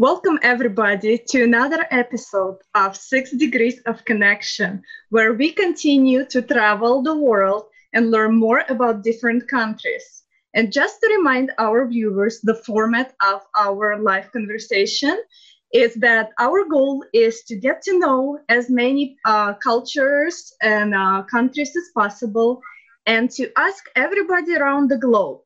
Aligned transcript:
Welcome, 0.00 0.38
everybody, 0.40 1.18
to 1.28 1.42
another 1.42 1.86
episode 1.90 2.56
of 2.74 2.96
Six 2.96 3.32
Degrees 3.32 3.82
of 3.84 4.02
Connection, 4.06 4.82
where 5.10 5.34
we 5.34 5.52
continue 5.52 6.24
to 6.24 6.40
travel 6.40 7.02
the 7.02 7.14
world 7.14 7.64
and 7.92 8.10
learn 8.10 8.34
more 8.38 8.64
about 8.70 9.04
different 9.04 9.46
countries. 9.46 10.22
And 10.54 10.72
just 10.72 11.02
to 11.02 11.14
remind 11.18 11.52
our 11.58 11.86
viewers, 11.86 12.40
the 12.40 12.54
format 12.54 13.12
of 13.22 13.42
our 13.54 14.00
live 14.00 14.32
conversation 14.32 15.20
is 15.74 15.92
that 15.96 16.30
our 16.38 16.64
goal 16.64 17.04
is 17.12 17.42
to 17.42 17.56
get 17.56 17.82
to 17.82 17.98
know 17.98 18.38
as 18.48 18.70
many 18.70 19.18
uh, 19.26 19.52
cultures 19.52 20.50
and 20.62 20.94
uh, 20.94 21.24
countries 21.24 21.76
as 21.76 21.90
possible 21.94 22.62
and 23.04 23.30
to 23.32 23.52
ask 23.58 23.84
everybody 23.96 24.56
around 24.56 24.88
the 24.88 24.96
globe 24.96 25.42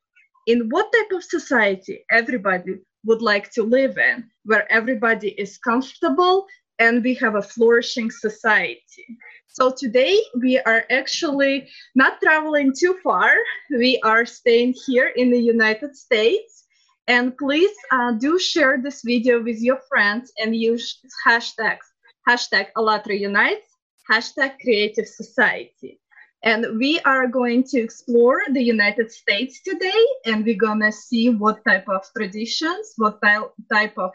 in 0.47 0.69
what 0.69 0.93
type 0.93 1.11
of 1.11 1.25
society 1.25 2.05
everybody 2.13 2.79
would 3.05 3.23
like 3.23 3.51
to 3.53 3.63
live 3.63 3.99
in, 3.99 4.25
where 4.45 4.71
everybody 4.71 5.31
is 5.31 5.59
comfortable 5.59 6.47
and 6.79 7.05
we 7.05 7.15
have 7.15 7.37
a 7.37 7.43
flourishing 7.43 8.11
society. 8.11 9.07
So 9.47 9.73
today 9.77 10.21
we 10.41 10.59
are 10.59 10.85
actually 10.91 11.69
not 11.95 12.21
traveling 12.21 12.73
too 12.77 12.99
far. 13.05 13.33
We 13.71 14.01
are 14.03 14.27
staying 14.27 14.75
here 14.87 15.13
in 15.15 15.31
the 15.31 15.39
United 15.39 15.97
States. 15.97 16.65
And 17.07 17.37
please 17.37 17.71
uh, 17.93 18.13
do 18.13 18.39
share 18.39 18.79
this 18.83 19.03
video 19.05 19.43
with 19.43 19.61
your 19.61 19.79
friends 19.89 20.33
and 20.39 20.57
use 20.57 20.99
hashtags, 21.25 21.87
hashtag 22.27 22.69
ALLATRA 22.77 23.17
Unites, 23.21 23.69
hashtag 24.11 24.59
Creative 24.61 25.07
Society. 25.07 26.01
And 26.45 26.79
we 26.79 27.01
are 27.07 27.27
going 27.27 27.65
to 27.69 27.81
explore 27.81 28.43
the 28.53 28.63
United 28.63 29.11
States 29.11 29.63
today, 29.63 30.05
and 30.27 30.45
we're 30.45 30.59
gonna 30.59 30.93
see 30.93 31.31
what 31.31 31.65
type 31.65 31.89
of 31.89 32.03
traditions, 32.15 32.93
what 32.99 33.19
type 33.73 33.97
of 33.97 34.13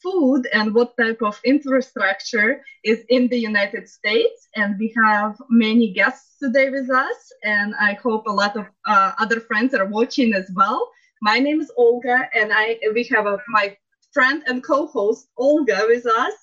food, 0.00 0.46
and 0.52 0.72
what 0.76 0.96
type 0.96 1.20
of 1.22 1.40
infrastructure 1.44 2.62
is 2.84 3.04
in 3.08 3.26
the 3.26 3.38
United 3.38 3.88
States. 3.88 4.46
And 4.54 4.78
we 4.78 4.94
have 5.04 5.36
many 5.50 5.92
guests 5.92 6.38
today 6.38 6.70
with 6.70 6.88
us, 6.88 7.32
and 7.42 7.74
I 7.80 7.94
hope 7.94 8.28
a 8.28 8.32
lot 8.32 8.56
of 8.56 8.66
uh, 8.86 9.12
other 9.18 9.40
friends 9.40 9.74
are 9.74 9.86
watching 9.86 10.34
as 10.34 10.48
well. 10.54 10.88
My 11.20 11.40
name 11.40 11.60
is 11.60 11.72
Olga, 11.76 12.28
and 12.32 12.52
I 12.54 12.78
we 12.94 13.02
have 13.10 13.26
a, 13.26 13.38
my 13.48 13.76
friend 14.12 14.44
and 14.46 14.62
co-host 14.62 15.26
Olga 15.36 15.86
with 15.88 16.06
us, 16.06 16.34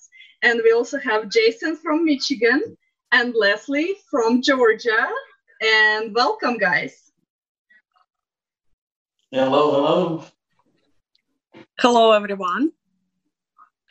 and 0.42 0.60
we 0.62 0.72
also 0.72 0.98
have 0.98 1.30
Jason 1.30 1.76
from 1.76 2.04
Michigan 2.04 2.76
and 3.12 3.34
Leslie 3.34 3.96
from 4.10 4.42
Georgia 4.42 5.08
and 5.60 6.14
welcome, 6.14 6.56
guys. 6.56 7.12
Hello, 9.30 9.72
hello. 9.72 10.24
Hello, 11.78 12.12
everyone. 12.12 12.72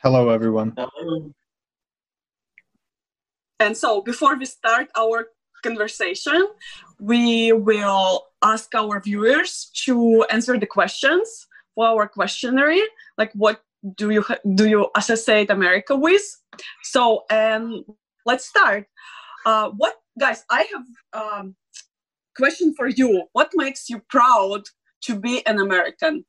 Hello, 0.02 0.30
everyone. 0.30 0.74
Hello. 0.76 1.32
And 3.58 3.76
so, 3.76 4.00
before 4.00 4.36
we 4.36 4.46
start 4.46 4.88
our 4.96 5.28
conversation, 5.62 6.48
we 6.98 7.52
will 7.52 8.26
ask 8.42 8.74
our 8.74 9.00
viewers 9.00 9.70
to 9.84 10.24
answer 10.30 10.58
the 10.58 10.66
questions 10.66 11.46
for 11.74 11.86
our 11.86 12.08
questionnaire, 12.08 12.86
like 13.16 13.32
what 13.34 13.62
do 13.96 14.10
you 14.10 14.24
do 14.54 14.68
you 14.68 14.88
associate 14.96 15.50
America 15.50 15.96
with? 15.96 16.22
So, 16.82 17.24
and 17.30 17.84
let's 18.26 18.46
start. 18.46 18.86
Uh, 19.46 19.70
what 19.70 19.99
guys? 20.20 20.44
I 20.50 20.68
have 20.72 21.22
um, 21.22 21.56
question 22.36 22.74
for 22.74 22.88
you 22.88 23.24
what 23.32 23.50
makes 23.54 23.90
you 23.90 24.00
proud 24.08 24.62
to 25.02 25.18
be 25.18 25.44
an 25.46 25.58
american 25.58 26.24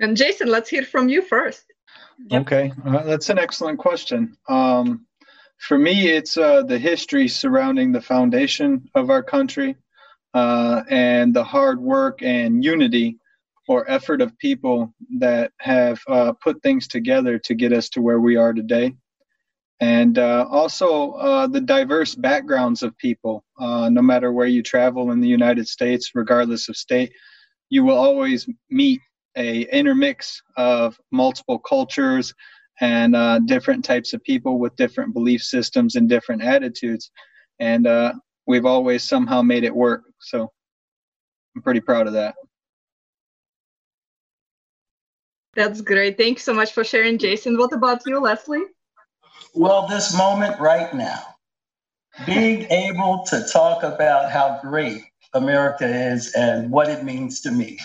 and 0.00 0.16
jason 0.16 0.48
let's 0.48 0.68
hear 0.68 0.84
from 0.84 1.08
you 1.08 1.22
first 1.22 1.64
yep. 2.30 2.42
okay 2.42 2.72
uh, 2.86 3.02
that's 3.02 3.30
an 3.30 3.38
excellent 3.38 3.78
question 3.78 4.36
um, 4.48 5.06
for 5.58 5.78
me 5.78 6.08
it's 6.08 6.36
uh, 6.36 6.62
the 6.62 6.78
history 6.78 7.26
surrounding 7.26 7.90
the 7.90 8.00
foundation 8.00 8.88
of 8.94 9.10
our 9.10 9.22
country 9.22 9.74
uh, 10.34 10.82
and 10.90 11.34
the 11.34 11.44
hard 11.44 11.80
work 11.80 12.22
and 12.22 12.62
unity 12.62 13.18
or 13.66 13.90
effort 13.90 14.20
of 14.22 14.38
people 14.38 14.94
that 15.18 15.52
have 15.58 16.00
uh, 16.08 16.32
put 16.32 16.62
things 16.62 16.86
together 16.86 17.38
to 17.38 17.54
get 17.54 17.72
us 17.72 17.88
to 17.88 18.00
where 18.00 18.20
we 18.20 18.36
are 18.36 18.52
today 18.52 18.94
and 19.80 20.18
uh, 20.18 20.46
also 20.50 21.12
uh, 21.12 21.46
the 21.46 21.60
diverse 21.60 22.14
backgrounds 22.14 22.82
of 22.82 22.96
people. 22.98 23.44
Uh, 23.58 23.88
no 23.88 24.02
matter 24.02 24.32
where 24.32 24.46
you 24.46 24.62
travel 24.62 25.12
in 25.12 25.20
the 25.20 25.28
United 25.28 25.68
States, 25.68 26.12
regardless 26.14 26.68
of 26.68 26.76
state, 26.76 27.12
you 27.70 27.84
will 27.84 27.96
always 27.96 28.48
meet 28.70 29.00
a 29.36 29.62
intermix 29.76 30.42
of 30.56 30.98
multiple 31.12 31.58
cultures 31.58 32.34
and 32.80 33.14
uh, 33.14 33.38
different 33.40 33.84
types 33.84 34.12
of 34.12 34.22
people 34.24 34.58
with 34.58 34.74
different 34.76 35.12
belief 35.12 35.42
systems 35.42 35.96
and 35.96 36.08
different 36.08 36.42
attitudes. 36.42 37.10
And 37.60 37.86
uh, 37.86 38.14
we've 38.46 38.66
always 38.66 39.04
somehow 39.04 39.42
made 39.42 39.64
it 39.64 39.74
work. 39.74 40.04
So 40.20 40.50
I'm 41.54 41.62
pretty 41.62 41.80
proud 41.80 42.06
of 42.06 42.12
that. 42.14 42.34
That's 45.54 45.80
great. 45.80 46.16
Thanks 46.16 46.44
so 46.44 46.54
much 46.54 46.72
for 46.72 46.84
sharing, 46.84 47.18
Jason. 47.18 47.58
What 47.58 47.72
about 47.72 48.02
you, 48.06 48.20
Leslie? 48.20 48.62
Well, 49.54 49.86
this 49.86 50.16
moment 50.16 50.60
right 50.60 50.92
now, 50.94 51.22
being 52.26 52.64
able 52.70 53.24
to 53.28 53.44
talk 53.52 53.82
about 53.82 54.30
how 54.30 54.58
great 54.62 55.02
America 55.34 55.86
is 55.86 56.32
and 56.34 56.70
what 56.70 56.88
it 56.88 57.04
means 57.04 57.40
to 57.42 57.50
me, 57.50 57.78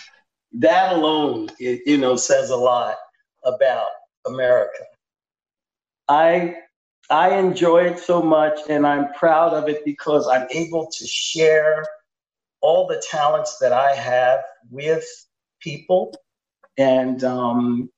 that 0.53 0.93
alone, 0.93 1.49
it, 1.59 1.81
you 1.85 1.97
know, 1.97 2.15
says 2.15 2.49
a 2.49 2.55
lot 2.55 2.95
about 3.43 3.87
America. 4.25 4.83
I 6.07 6.55
I 7.09 7.37
enjoy 7.37 7.85
it 7.85 7.99
so 7.99 8.21
much, 8.21 8.59
and 8.69 8.87
I'm 8.87 9.13
proud 9.13 9.53
of 9.53 9.67
it 9.69 9.83
because 9.85 10.27
I'm 10.27 10.47
able 10.51 10.89
to 10.91 11.07
share 11.07 11.85
all 12.61 12.87
the 12.87 13.03
talents 13.09 13.57
that 13.59 13.73
I 13.73 13.93
have 13.93 14.41
with 14.71 15.05
people, 15.59 16.13
and 16.77 17.23
um, 17.23 17.89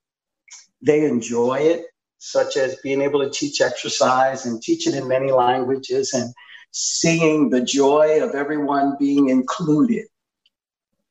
they 0.82 1.04
enjoy 1.04 1.58
it 1.58 1.86
such 2.18 2.56
as 2.56 2.76
being 2.76 3.00
able 3.00 3.22
to 3.22 3.30
teach 3.30 3.60
exercise 3.60 4.46
and 4.46 4.62
teach 4.62 4.86
it 4.86 4.94
in 4.94 5.08
many 5.08 5.32
languages 5.32 6.12
and 6.12 6.32
seeing 6.70 7.50
the 7.50 7.60
joy 7.60 8.22
of 8.22 8.34
everyone 8.34 8.96
being 8.98 9.28
included. 9.28 10.06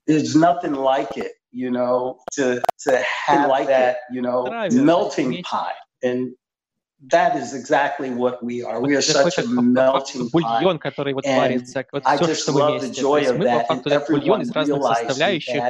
There's 0.07 0.35
nothing 0.35 0.73
like 0.73 1.17
it, 1.17 1.33
you 1.51 1.71
know, 1.71 2.19
to, 2.33 2.61
to 2.87 3.03
have 3.25 3.49
like 3.49 3.67
that, 3.67 3.97
you 4.11 4.21
know, 4.21 4.69
melting 4.71 5.41
pot. 5.43 5.73
And 6.03 6.35
that 7.09 7.35
is 7.35 7.53
exactly 7.53 8.09
what 8.09 8.41
we 8.43 8.63
are. 8.63 8.79
We 8.79 8.95
are 8.95 9.01
such 9.01 9.37
a 9.37 9.43
melting 9.43 10.29
бульон, 10.31 10.79
который 10.79 11.13
вот 11.13 11.25
варится, 11.25 11.85
вот 11.91 12.03
все, 12.05 12.35
что 12.35 12.51
мы 12.53 12.79
вместе. 12.79 13.01
То 13.01 13.17
есть 13.17 13.33
мы 13.33 13.45
по 13.45 13.59
факту 13.65 13.89
этот 13.89 14.09
бульон 14.09 14.41
из 14.41 14.51
разных 14.51 14.83
составляющих, 14.83 15.63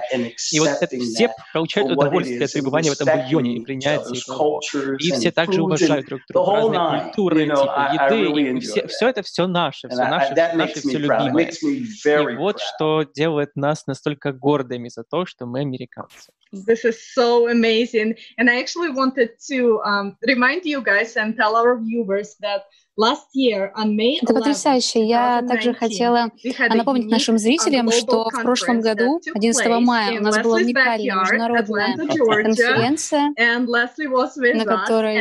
и 0.52 0.60
вот 0.60 0.70
это 0.70 0.98
все 0.98 1.32
получают 1.54 1.92
удовольствие 1.92 2.46
от 2.46 2.52
пребывания 2.52 2.90
в 2.92 2.94
этом 2.94 3.22
бульоне 3.22 3.58
и 3.58 3.60
принятия 3.62 4.16
его. 4.16 4.62
И 5.00 5.12
все 5.12 5.32
также 5.32 5.62
уважают 5.62 6.08
друг 6.08 6.22
друга, 6.30 6.52
разные 6.52 7.02
культуры, 7.04 7.46
типа 7.46 7.92
еды, 7.94 8.58
и 8.58 8.60
все, 8.60 8.88
все 8.88 9.10
это 9.10 9.22
все 9.24 9.48
наше, 9.48 9.88
все 9.90 9.98
наше, 9.98 10.34
наше 10.56 10.80
все 10.80 10.98
любимое. 10.98 11.52
И 11.52 12.36
вот 12.36 12.60
что 12.60 13.04
делает 13.04 13.56
нас 13.56 13.88
настолько 13.88 14.32
гордыми 14.32 14.90
за 14.90 15.04
то, 15.04 15.26
что 15.26 15.46
мы 15.46 15.62
американцы. 15.62 16.32
This 16.52 16.86
is 16.86 17.02
so 17.14 17.50
amazing. 17.50 18.16
And 18.38 18.50
I 18.50 18.60
actually 18.60 18.90
wanted 18.90 19.32
to 19.50 19.82
um, 19.84 20.18
remind 20.26 20.66
you 20.66 20.82
guys 20.82 21.18
and 21.18 21.36
tell 21.36 21.56
our 21.56 21.78
viewers 21.80 22.36
that 22.42 22.64
last 22.98 23.28
year 23.34 23.72
on 23.76 23.96
May 23.96 24.20
11, 24.20 24.24
Это 24.24 24.34
потрясающе. 24.34 25.06
Я 25.06 25.42
также 25.42 25.74
хотела 25.74 26.32
напомнить 26.70 27.10
нашим 27.10 27.38
зрителям, 27.38 27.92
что 27.92 28.30
в 28.30 28.42
прошлом 28.42 28.82
году, 28.82 29.20
11 29.34 29.68
мая, 29.82 30.20
у 30.20 30.24
нас 30.24 30.38
была 30.40 30.58
уникальная 30.58 31.16
международная 31.16 31.98
конференция, 31.98 33.34
на 33.38 34.66
которой 34.66 35.18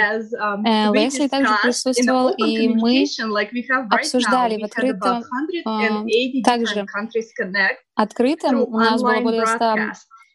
Лесли 0.95 1.29
также 1.29 1.53
присутствовал, 1.63 2.31
и 2.31 2.69
мы 2.69 3.05
обсуждали 3.91 4.61
в 4.61 4.65
открытом, 4.65 5.25
также 6.45 6.87
открытом, 7.97 8.61
у 8.61 8.79
нас 8.79 9.03
было 9.03 9.21
более 9.21 9.47
100 9.47 9.77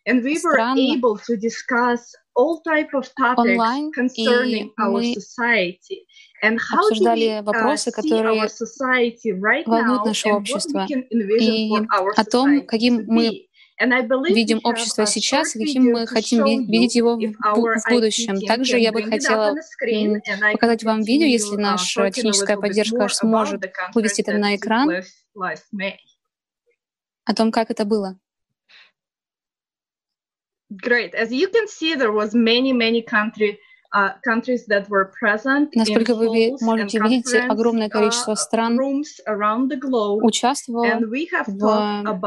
And 0.09 0.23
we 0.23 0.39
were 0.43 0.59
able 0.59 1.17
to 1.27 1.37
discuss 1.37 2.15
all 2.35 2.61
type 2.61 2.91
of 2.95 3.05
topics 3.15 3.61
concerning 3.93 4.71
our 4.79 5.03
society. 5.03 6.07
And 6.41 6.57
how 6.59 6.79
обсуждали 6.79 7.41
вопросы, 7.43 7.91
которые 7.91 8.23
волнуют 9.65 10.05
наше 10.05 10.29
общество, 10.29 10.87
и 10.89 11.71
о 12.15 12.25
том, 12.25 12.65
каким 12.65 13.05
мы 13.07 13.49
видим 14.29 14.59
общество 14.63 15.05
сейчас 15.05 15.53
каким 15.53 15.91
мы 15.91 16.07
хотим 16.07 16.43
видеть 16.43 16.95
его 16.95 17.15
в 17.15 17.89
будущем. 17.89 18.41
Также 18.41 18.79
я 18.79 18.91
бы 18.91 19.03
хотела 19.03 19.55
показать 20.53 20.83
вам 20.83 21.01
видео, 21.01 21.27
если 21.27 21.55
наша 21.55 22.09
техническая 22.11 22.57
поддержка 22.57 23.07
сможет 23.09 23.63
вывести 23.93 24.21
это 24.21 24.37
на 24.37 24.55
экран, 24.55 25.03
о 27.25 27.35
том, 27.35 27.51
как 27.51 27.69
это 27.69 27.85
было. 27.85 28.17
Great. 30.69 31.15
As 31.15 31.31
you 31.31 31.47
can 31.47 31.67
see, 31.67 31.95
there 31.95 32.11
was 32.11 32.35
many, 32.35 32.73
many 32.73 33.01
country 33.01 33.59
Uh, 33.91 34.11
Насколько 35.73 36.13
вы 36.13 36.55
можете 36.61 36.99
видеть, 36.99 37.33
огромное 37.49 37.89
количество 37.89 38.33
uh, 38.33 38.35
стран 38.35 38.79
участвовало 40.21 41.01
в 41.47 42.23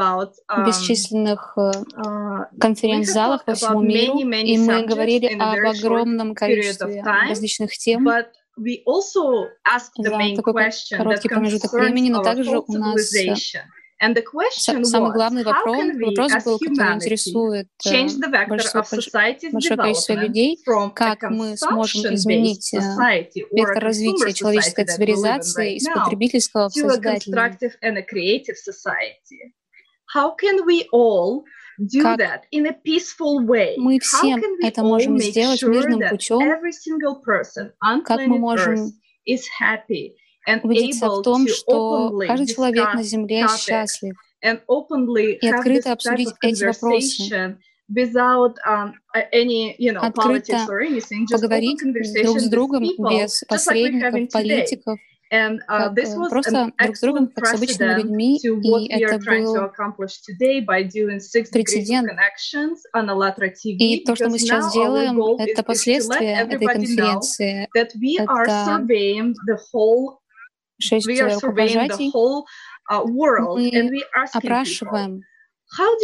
um, 0.49 0.65
бесчисленных 0.65 1.53
э, 1.55 1.71
uh, 2.05 2.45
конференц-залах 2.59 3.45
по 3.45 3.53
всему 3.53 3.81
миру, 3.81 4.19
и 4.19 4.57
мы 4.57 4.85
говорили 4.85 5.27
об 5.39 5.65
огромном 5.65 6.35
количестве 6.35 7.01
различных 7.01 7.71
тем, 7.77 8.09
за 9.97 10.35
такой 10.35 10.69
короткий 10.91 11.29
промежуток 11.29 11.71
времени, 11.71 12.09
но 12.09 12.21
также 12.23 12.59
у 12.59 12.73
нас 12.73 13.13
э, 13.15 13.35
Самый 14.83 15.11
главный 15.13 15.43
вопрос, 15.43 15.77
вопрос 15.77 16.43
был, 16.43 16.59
который 16.59 16.95
интересует 16.95 17.67
э, 17.85 18.07
большое, 18.47 18.83
количество 19.77 20.13
людей, 20.13 20.59
как 20.95 21.23
мы 21.29 21.57
сможем 21.57 22.13
изменить 22.13 22.73
э, 22.73 22.79
вектор 23.51 23.83
развития 23.83 24.33
человеческой 24.33 24.85
цивилизации 24.85 25.75
из 25.75 25.87
потребительского 25.87 26.69
в 26.69 26.73
созидательное. 26.73 27.57
Как 32.01 32.37
мы 33.77 33.99
все 33.99 34.35
это 34.61 34.83
можем 34.83 35.17
сделать 35.19 35.63
мирным 35.63 36.09
путем, 36.09 36.39
как 38.03 38.19
мы 38.27 38.37
можем 38.37 38.93
убедиться 40.63 41.09
в 41.09 41.21
том, 41.21 41.47
что 41.47 42.19
каждый 42.27 42.47
человек 42.47 42.93
на 42.93 43.03
Земле 43.03 43.47
счастлив, 43.57 44.15
и 44.41 45.47
открыто 45.47 45.93
обсудить 45.93 46.29
эти 46.41 46.65
вопросы, 46.65 47.57
without 47.89 48.55
um, 48.65 48.93
any, 49.33 49.75
you 49.77 49.91
know, 49.91 49.99
Открыто 49.99 50.65
поговорить 51.29 51.79
друг 52.23 52.39
с 52.39 52.47
другом 52.49 52.83
без 53.09 53.43
посредников, 53.47 54.31
политиков, 54.31 54.99
And, 55.31 55.61
uh, 55.67 55.89
this 55.89 56.15
was 56.15 56.29
просто 56.29 56.71
друг 56.77 56.95
с 56.95 57.01
другом, 57.01 57.27
как 57.29 57.47
с 57.47 57.53
обычными 57.55 58.01
людьми, 58.01 58.37
и 58.37 58.87
это 58.93 59.17
был 59.17 59.55
прецедент. 61.51 62.11
И 63.63 64.03
то, 64.05 64.15
что 64.15 64.29
мы 64.29 64.37
сейчас 64.37 64.71
делаем, 64.71 65.19
это 65.39 65.63
последствия 65.63 66.35
этой 66.35 66.63
конференции. 66.63 67.67
Это 67.73 67.97
шесть 70.79 71.07
рукопожатий, 71.07 72.11
uh, 72.91 73.03
мы 73.05 74.01
опрашиваем 74.33 75.21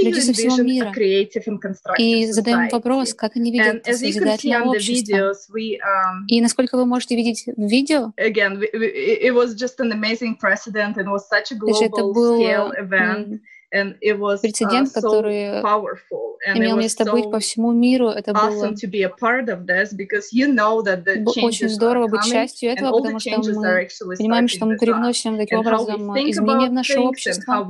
людей 0.04 0.22
со 0.22 0.34
всего 0.34 0.58
мира 0.58 0.92
и 1.98 2.32
задаем 2.32 2.70
вопрос, 2.70 3.14
как 3.14 3.36
они 3.36 3.52
видят 3.52 3.86
созидательное 3.86 4.64
общество. 4.64 5.34
Um, 5.56 6.26
и 6.28 6.42
насколько 6.42 6.76
вы 6.76 6.86
можете 6.86 7.16
видеть 7.16 7.46
в 7.46 7.68
видео, 7.68 8.14
это 11.86 12.04
был 12.04 12.40
прецедент, 13.72 14.92
который 14.94 15.62
имел 16.56 16.78
место 16.78 17.06
быть 17.12 17.30
по 17.32 17.40
всему 17.40 17.72
миру. 17.72 18.10
Это 18.10 18.34
было 18.34 18.70
очень 21.44 21.70
здорово 21.70 22.08
быть 22.08 22.24
частью 22.24 22.72
этого, 22.72 22.98
потому 22.98 23.20
что 23.20 23.38
мы 23.38 23.44
понимаем, 24.16 24.48
что 24.48 24.66
мы 24.66 24.78
привносим 24.78 25.38
таким 25.38 25.60
образом 25.60 26.18
изменения 26.20 26.70
в 26.70 26.74
наше 26.74 27.00
общество. 27.00 27.68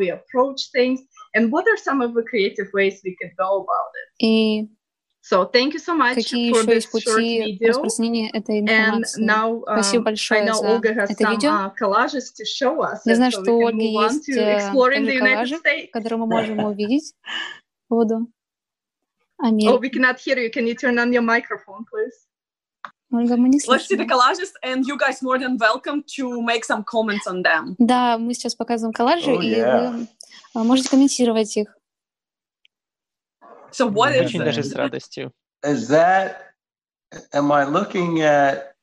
И 4.19 4.67
So 5.29 5.45
thank 5.45 5.73
you 5.73 5.79
so 5.79 5.95
much 5.95 6.15
Какие 6.15 6.51
for 6.51 6.61
еще 6.61 6.73
есть 6.73 6.89
пути 6.89 7.59
распространения 7.61 8.31
этой 8.31 8.61
информации? 8.61 9.23
Now, 9.23 9.63
uh, 9.63 9.73
Спасибо 9.75 10.05
большое 10.05 10.51
за 10.51 10.65
это 10.65 11.29
видео. 11.29 11.71
Uh, 11.79 12.97
Я 13.05 13.15
знаю, 13.15 13.31
что 13.31 13.51
у 13.51 13.67
Ольги 13.67 13.91
есть 13.91 14.25
коллажи, 14.25 15.59
которые 15.93 16.17
мы 16.17 16.25
можем 16.25 16.59
увидеть 16.65 17.13
по 17.87 17.95
поводу 17.95 18.27
Америки. 19.37 19.69
Oh, 19.69 19.79
we 19.79 19.91
cannot 19.91 20.17
hear 20.19 20.37
you. 20.39 20.49
Can 20.49 20.65
you 20.65 20.73
turn 20.73 20.97
on 20.97 21.13
your 21.13 21.21
microphone, 21.21 21.85
please? 21.85 22.25
Ольга, 23.11 23.37
мы 23.37 23.49
не 23.49 23.59
Let's 23.67 23.87
see 23.87 23.95
the 23.95 24.07
collages, 24.07 24.51
and 24.63 24.83
you 24.85 24.97
guys 24.97 25.21
more 25.21 25.37
than 25.37 25.57
welcome 25.57 26.03
to 26.17 26.41
make 26.41 26.65
some 26.65 26.83
comments 26.83 27.27
on 27.27 27.43
them. 27.43 27.75
Да, 27.77 28.17
мы 28.17 28.33
сейчас 28.33 28.55
показываем 28.55 28.93
коллажи, 28.93 29.29
oh, 29.29 29.39
yeah. 29.39 30.01
и 30.01 30.07
вы 30.55 30.63
можете 30.63 30.89
комментировать 30.89 31.55
их. 31.55 31.78
So 33.70 33.86
what 33.86 34.14
is 34.14 34.26
Очень 34.26 34.44
даже 34.44 34.62
с 34.62 34.72
радостью. 34.74 35.32
Is 35.64 35.88
that, 35.88 36.54
am 37.32 37.50
I 37.50 37.64
looking 37.64 38.20
at 38.22 38.74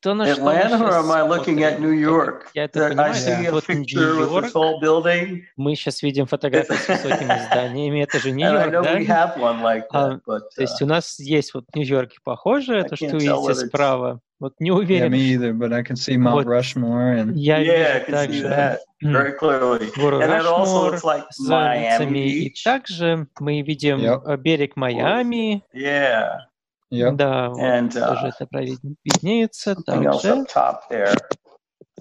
то, 0.00 0.14
на 0.14 0.24
Atlanta, 0.30 0.80
or 0.80 0.92
am 0.92 1.10
I 1.10 1.22
looking 1.22 1.62
at 1.62 1.78
New 1.78 1.92
York? 1.92 2.46
Я 2.54 2.64
это 2.64 2.88
понимаю. 2.88 3.14
Yeah. 3.14 3.50
Вот 3.50 3.68
Нью-Йорк. 3.68 5.44
Мы 5.56 5.74
сейчас 5.74 6.02
видим 6.02 6.26
фотографии 6.26 6.74
с 6.74 6.88
высокими 6.88 7.46
зданиями. 7.50 8.02
Это 8.02 8.18
же 8.18 8.30
Нью-Йорк, 8.30 8.72
да? 8.72 8.80
Like 8.80 9.06
that, 9.06 9.88
а, 9.92 10.20
but, 10.26 10.38
uh, 10.38 10.40
то 10.56 10.62
есть 10.62 10.80
у 10.80 10.86
нас 10.86 11.18
есть 11.20 11.52
вот 11.54 11.66
в 11.70 11.76
Нью-Йорке 11.76 12.18
похожее, 12.24 12.84
то, 12.84 12.96
что 12.96 13.06
видите 13.06 13.54
справа. 13.54 14.20
Вот 14.40 14.54
не 14.58 14.70
уверен. 14.70 15.12
Yeah, 15.12 15.16
me 15.16 15.34
either, 15.34 15.52
but 15.52 15.74
I 15.74 15.82
can 15.82 15.96
see 15.96 16.16
Mount 16.16 16.32
вот. 16.32 16.46
Rushmore 16.46 17.20
and... 17.20 17.32
Я 17.34 17.60
yeah, 17.60 17.98
вижу 18.06 18.10
также 18.10 18.78
very 19.04 19.38
clearly. 19.38 19.92
гору 19.94 20.18
Рашмор 20.18 20.94
like 20.94 21.24
с 21.30 21.40
улицами. 21.40 22.18
И 22.26 22.54
также 22.64 23.26
мы 23.38 23.60
видим 23.60 23.98
yep. 23.98 24.38
берег 24.38 24.76
Майами. 24.76 25.62
Yeah. 25.74 26.38
Yep. 26.90 27.16
Да, 27.16 27.52
And, 27.56 27.90
uh, 27.90 28.08
тоже 28.08 28.32
это 28.38 28.46
виднеется. 29.04 29.76
Также 29.76 30.46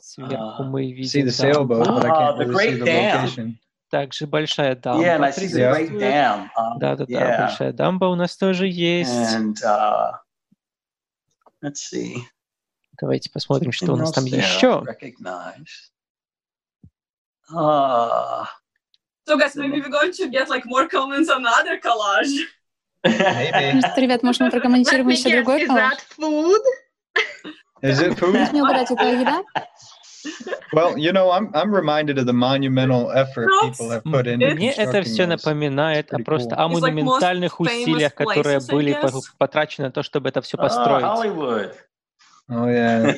сверху 0.02 0.64
мы 0.64 0.92
видим 0.92 1.28
sailboat, 1.28 1.88
uh, 1.88 2.38
the 2.38 2.46
great 2.46 2.80
dam. 2.84 3.56
Также 3.92 4.28
большая 4.28 4.76
дамба. 4.76 5.04
Yeah, 5.04 5.16
and 5.16 5.26
I 5.26 5.32
see 5.32 5.48
the 5.48 5.72
great 5.72 5.98
dam. 5.98 6.50
Um, 6.56 6.80
да, 6.80 6.96
да, 6.96 7.06
да, 7.06 7.14
yeah. 7.14 7.40
большая 7.48 7.74
дамба 7.74 8.06
у 8.06 8.16
нас 8.16 8.36
тоже 8.38 8.68
есть. 8.68 9.12
And, 9.12 9.56
uh, 9.64 10.14
let's 11.62 11.82
see. 11.92 12.18
Давайте 13.00 13.30
посмотрим, 13.32 13.72
что 13.72 13.94
у 13.94 13.96
нас 13.96 14.12
там 14.12 14.26
еще. 14.26 14.84
Uh, 17.52 18.46
so 19.26 19.38
guys, 19.38 19.56
maybe 19.56 19.82
we're 19.82 19.90
going 19.90 20.12
to 20.12 20.30
get 20.30 20.50
like 20.50 20.66
more 20.68 20.88
comments 20.88 21.30
on 21.30 21.42
the 21.42 21.50
other 21.50 21.80
collage. 21.80 22.46
Может, 23.04 23.98
ребят, 23.98 24.24
может, 24.24 24.42
мы 24.42 24.50
прокомментируем 24.52 25.08
еще 25.10 25.30
другой 25.38 25.66
коллаж? 25.66 25.98
Is 27.82 28.02
it 28.02 28.18
food? 28.18 28.36
Well, 30.74 30.98
you 30.98 31.14
know, 31.14 31.32
I'm 31.32 31.50
I'm 31.54 31.74
reminded 31.74 32.18
of 32.18 32.26
the 32.26 32.34
monumental 32.34 33.10
effort 33.12 33.48
people 33.62 33.90
have 33.90 34.04
put 34.04 34.28
into 34.28 34.54
Мне 34.54 34.72
это 34.72 35.02
все 35.04 35.26
напоминает 35.28 36.14
о 36.14 36.20
просто 36.20 36.58
о 36.58 36.68
монументальных 36.68 37.60
усилиях, 37.60 38.14
которые 38.16 38.60
были 38.60 38.98
потрачены 39.38 39.88
на 39.88 39.92
то, 39.94 40.04
чтобы 40.04 40.28
это 40.30 40.42
все 40.42 40.58
построить. 40.58 41.06
Oh, 42.52 42.66
yeah. 42.66 43.16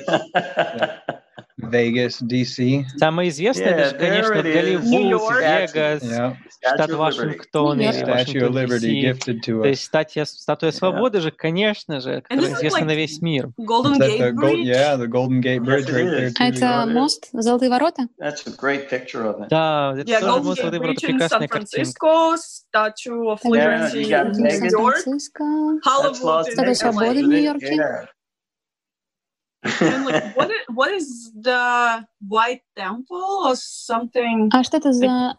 Vegas, 1.59 2.21
DC. 2.21 2.85
Самое 2.97 3.29
известное, 3.29 3.67
yeah, 3.67 3.81
это, 3.81 3.97
конечно, 3.97 4.41
Голливуд, 4.41 5.31
Вегас, 5.39 6.03
yeah. 6.03 6.35
штат 6.59 6.91
Вашингтон 6.91 7.79
или 7.79 8.03
Вашингтон, 8.03 9.61
То 9.61 9.67
есть 9.67 9.83
статья, 9.83 10.25
статуя 10.25 10.71
свободы 10.71 11.17
yeah. 11.17 11.21
же, 11.21 11.31
конечно 11.31 11.99
же, 11.99 12.21
которая 12.21 12.53
известна 12.53 12.79
like 12.79 12.85
на 12.85 12.95
весь 12.95 13.21
мир. 13.21 13.49
Golden 13.59 13.99
Gate 13.99 14.33
Bridge? 14.33 14.65
Yeah, 14.65 14.97
the 14.97 15.07
Golden 15.07 15.41
Gate 15.41 15.59
Bridge 15.59 15.89
right 15.89 16.09
there. 16.09 16.31
Это 16.39 16.85
мост, 16.87 17.29
Золотые 17.33 17.69
ворота? 17.69 18.07
That's 18.19 18.45
a 18.47 18.51
great 18.51 18.89
picture 18.89 19.25
of 19.25 19.41
it. 19.41 19.47
Да, 19.49 19.93
это 19.97 20.09
yeah, 20.09 20.19
тоже 20.19 20.43
мост 20.43 20.59
Золотые 20.59 20.79
ворота, 20.79 21.07
прекрасная 21.07 21.47
картинка. 21.47 22.35
Statue 22.73 23.27
of 23.27 23.39
Liberty 23.43 24.09
in 24.09 24.31
New 24.31 24.69
York. 24.69 24.97
Статуя 26.51 26.73
свободы 26.73 27.23
в 27.23 27.27
Нью-Йорке. 27.27 28.07
And 29.63 30.05
like, 30.05 30.35
what 30.35 30.49
is, 30.49 30.61
what 30.69 30.91
is 30.91 31.31
the 31.39 32.05
White 32.27 32.61
Temple 32.75 33.43
or 33.45 33.55
something? 33.55 34.49
А 34.53 34.63
что 34.63 34.77
это 34.77 34.91
за 34.91 35.35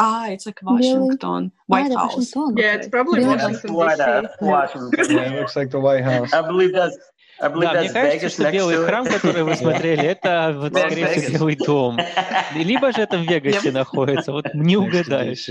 Ah, 0.00 0.28
it's 0.28 0.46
like 0.46 0.60
Washington, 0.62 1.52
White 1.68 1.92
ah, 1.92 2.08
House. 2.08 2.34
Washington. 2.34 2.56
Yeah, 2.56 2.74
it's 2.74 2.88
probably 2.88 3.20
yeah. 3.20 3.36
Washington, 3.36 3.70
DC. 3.70 4.40
Washington. 4.40 5.16
Yeah, 5.16 5.32
it 5.32 5.40
looks 5.40 5.54
like 5.56 5.70
the 5.70 5.78
White 5.78 6.02
House. 6.02 6.32
I 6.32 6.40
believe 6.40 6.72
that's 6.72 6.96
Да, 7.40 7.48
мне 7.50 7.90
кажется, 7.90 8.28
что 8.28 8.50
белый 8.50 8.76
храм, 8.76 9.06
который 9.06 9.42
вы 9.42 9.56
смотрели, 9.56 10.04
это, 10.04 10.54
вот, 10.56 10.76
скорее 10.76 11.06
всего, 11.08 11.38
Белый 11.38 11.56
дом. 11.56 11.98
Либо 12.54 12.92
же 12.92 13.02
это 13.02 13.18
в 13.18 13.22
Вегасе 13.22 13.72
находится, 13.72 14.32
вот 14.32 14.54
не 14.54 14.76
угадаешь. 14.76 15.48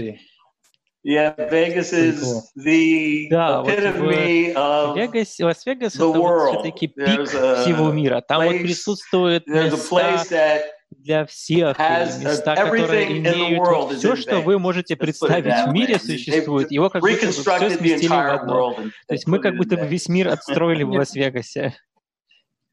Yeah, 1.05 1.35
Vegas 1.51 1.91
is 1.91 2.23
the 2.55 3.27
да, 3.29 3.61
epitome 3.65 4.53
вот 4.53 4.93
в 4.93 4.97
Вегас, 4.97 5.37
Лас-Вегас 5.37 5.95
это 5.95 6.05
вот 6.05 6.51
все-таки 6.53 6.87
пик 6.87 7.27
всего 7.27 7.91
мира. 7.91 8.23
Там 8.25 8.41
place, 8.41 8.53
вот 8.53 8.61
присутствует 8.61 9.45
места, 9.45 10.61
для 10.91 11.25
всех, 11.25 11.77
места, 11.77 12.55
которые 12.55 13.17
имеют 13.17 13.97
все, 13.97 14.15
что 14.15 14.39
вы 14.39 14.59
можете 14.59 14.95
представить 14.95 15.67
в 15.67 15.73
мире 15.73 15.99
существует, 15.99 16.71
его 16.71 16.89
как 16.89 17.01
будто 17.01 17.25
бы 17.25 17.31
все 17.31 17.69
сместили 17.69 18.07
в 18.07 18.33
одно. 18.33 18.73
То 19.07 19.13
есть 19.13 19.27
мы 19.27 19.39
как 19.39 19.57
будто 19.57 19.75
бы 19.75 19.85
весь 19.85 20.07
мир 20.07 20.29
отстроили 20.29 20.83
в 20.83 20.91
Лас-Вегасе. 20.91 21.73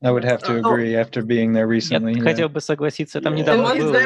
I 0.02 0.12
would 0.12 0.24
have 0.24 0.40
to 0.44 0.56
agree 0.56 0.94
after 0.94 1.22
being 1.22 1.52
there 1.52 1.66
recently. 1.66 2.14
Я 2.14 2.22
хотел 2.22 2.48
бы 2.48 2.60
согласиться, 2.60 3.20
там 3.20 3.34
недавно 3.34 3.74
было. 3.74 3.98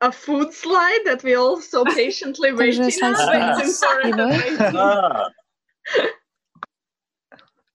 a 0.00 0.10
food 0.10 0.52
slide 0.52 1.02
that 1.04 1.22
we 1.22 1.34
all 1.34 1.60
so 1.60 1.84
patiently 1.84 2.52
waiting, 2.52 2.80
waiting 2.82 3.02
for 3.02 4.00
it. 4.02 4.16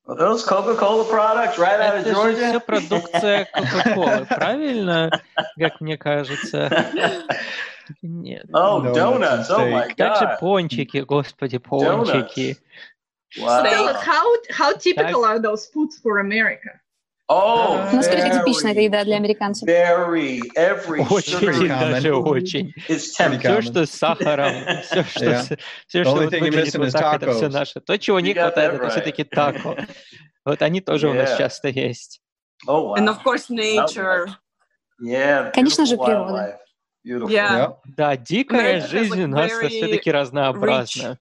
Well, 0.06 0.16
those 0.16 0.44
Coca-Cola 0.46 1.04
products 1.06 1.58
right 1.58 1.80
out 1.82 1.98
of 1.98 2.06
Georgia. 2.06 2.38
Это 2.38 2.50
все 2.50 2.60
продукция 2.62 3.46
Coca-Cola, 3.54 4.26
правильно? 4.26 5.10
Как 5.60 5.82
мне 5.82 5.98
кажется. 5.98 6.70
Нет. 8.02 8.46
Oh, 8.54 8.82
donuts. 8.94 9.50
Oh 9.50 9.66
my 9.70 9.88
God. 9.88 9.96
Также 9.98 10.38
пончики, 10.40 11.00
господи, 11.00 11.58
пончики. 11.58 12.58
Wow. 13.38 13.64
So 13.64 13.94
how 13.94 14.38
how 14.50 14.74
typical 14.74 15.26
are 15.26 15.40
those 15.40 15.66
foods 15.68 15.98
for 15.98 16.20
America? 16.20 16.80
Oh, 17.33 17.91
Насколько 17.95 18.29
типична 18.29 18.69
эта 18.69 18.81
еда 18.81 19.05
для 19.05 19.17
американцев? 19.17 19.67
Very, 19.67 20.41
every 20.55 21.01
очень, 21.09 21.69
даже 21.69 22.15
очень. 22.15 22.75
Все, 22.87 23.63
что 23.63 23.87
с 23.87 23.91
сахаром, 23.91 24.83
все, 24.83 25.03
что, 25.05 25.25
yeah. 25.25 25.59
все, 25.87 26.05
что 26.05 26.13
вот 26.13 26.31
выглядит 26.31 26.75
вот 26.75 26.93
так, 26.93 27.23
это 27.23 27.33
все 27.33 27.49
наше. 27.49 27.81
То, 27.81 27.99
чего 27.99 28.21
не 28.21 28.35
хватает, 28.35 28.75
это 28.75 28.91
все-таки 28.91 29.25
тако. 29.25 29.77
Вот 30.45 30.61
они 30.61 30.81
тоже 30.81 31.09
у 31.09 31.15
нас 31.15 31.39
часто 31.39 31.69
есть. 31.69 32.21
Oh, 32.67 32.89
wow. 32.89 32.97
And 32.97 33.09
of 33.09 33.23
course 33.23 33.49
nature. 33.49 34.27
Yeah, 35.01 35.53
Конечно 35.53 35.87
же, 35.87 35.97
природа. 35.97 36.59
Yeah. 37.07 37.77
Да, 37.97 38.17
дикая 38.17 38.87
жизнь 38.87 39.23
у 39.23 39.29
нас 39.29 39.53
все-таки 39.53 40.11
разнообразна 40.11 41.19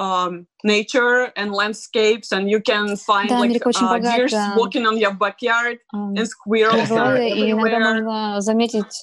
um, 0.00 0.46
nature 0.62 1.32
and 1.36 1.52
landscapes, 1.52 2.32
and 2.32 2.50
you 2.50 2.60
can 2.60 2.96
find 2.96 3.28
да, 3.28 3.38
like 3.38 3.62
uh, 3.64 3.98
deers 3.98 4.34
walking 4.56 4.86
on 4.86 4.98
your 4.98 5.14
backyard 5.14 5.78
um, 5.94 6.14
and 6.16 6.28
squirrels 6.28 6.88
природы, 6.88 7.28
и 7.30 7.50
иногда 7.52 7.78
можно 7.78 8.40
заметить 8.40 9.02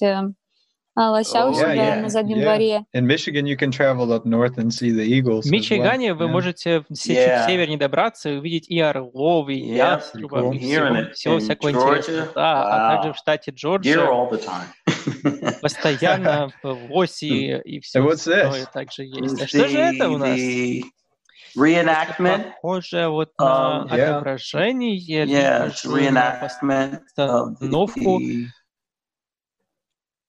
лося 0.95 1.45
у 1.47 1.53
себя 1.53 1.95
на 1.97 2.09
заднем 2.09 2.41
дворе. 2.41 2.85
In 2.95 3.05
Michigan 3.05 3.45
you 3.45 3.55
can 3.55 3.71
travel 3.71 4.11
up 4.11 4.25
north 4.25 4.57
and 4.57 4.71
see 4.71 4.91
the 4.91 5.05
eagles. 5.05 5.43
В 5.47 5.51
Мичигане 5.51 6.13
вы 6.13 6.27
можете 6.27 6.83
чуть 6.89 6.97
севернее 6.97 7.77
добраться 7.77 8.29
и 8.29 8.37
увидеть 8.37 8.69
и 8.69 8.79
орлов, 8.79 9.49
и 9.49 9.57
ястребов, 9.57 10.53
и 10.55 11.11
всего, 11.13 11.39
всякого 11.39 11.71
интересного. 11.71 12.31
Да, 12.35 12.63
а 12.63 12.95
также 12.95 13.13
в 13.13 13.17
штате 13.17 13.51
Джорджия 13.51 13.99
постоянно 15.61 16.51
лоси 16.63 17.59
и 17.63 17.79
все 17.79 18.05
остальное 18.05 18.65
также 18.65 19.03
есть. 19.03 19.41
А 19.41 19.47
что 19.47 19.67
же 19.67 19.77
это 19.77 20.09
у 20.09 20.17
нас? 20.17 20.37
Reenactment. 21.57 22.51
Похоже 22.61 23.07
вот 23.07 23.31
на 23.39 23.83
отображение, 23.83 25.25
yeah, 25.25 25.73
reenactment 25.83 26.99
постановку 27.15 28.21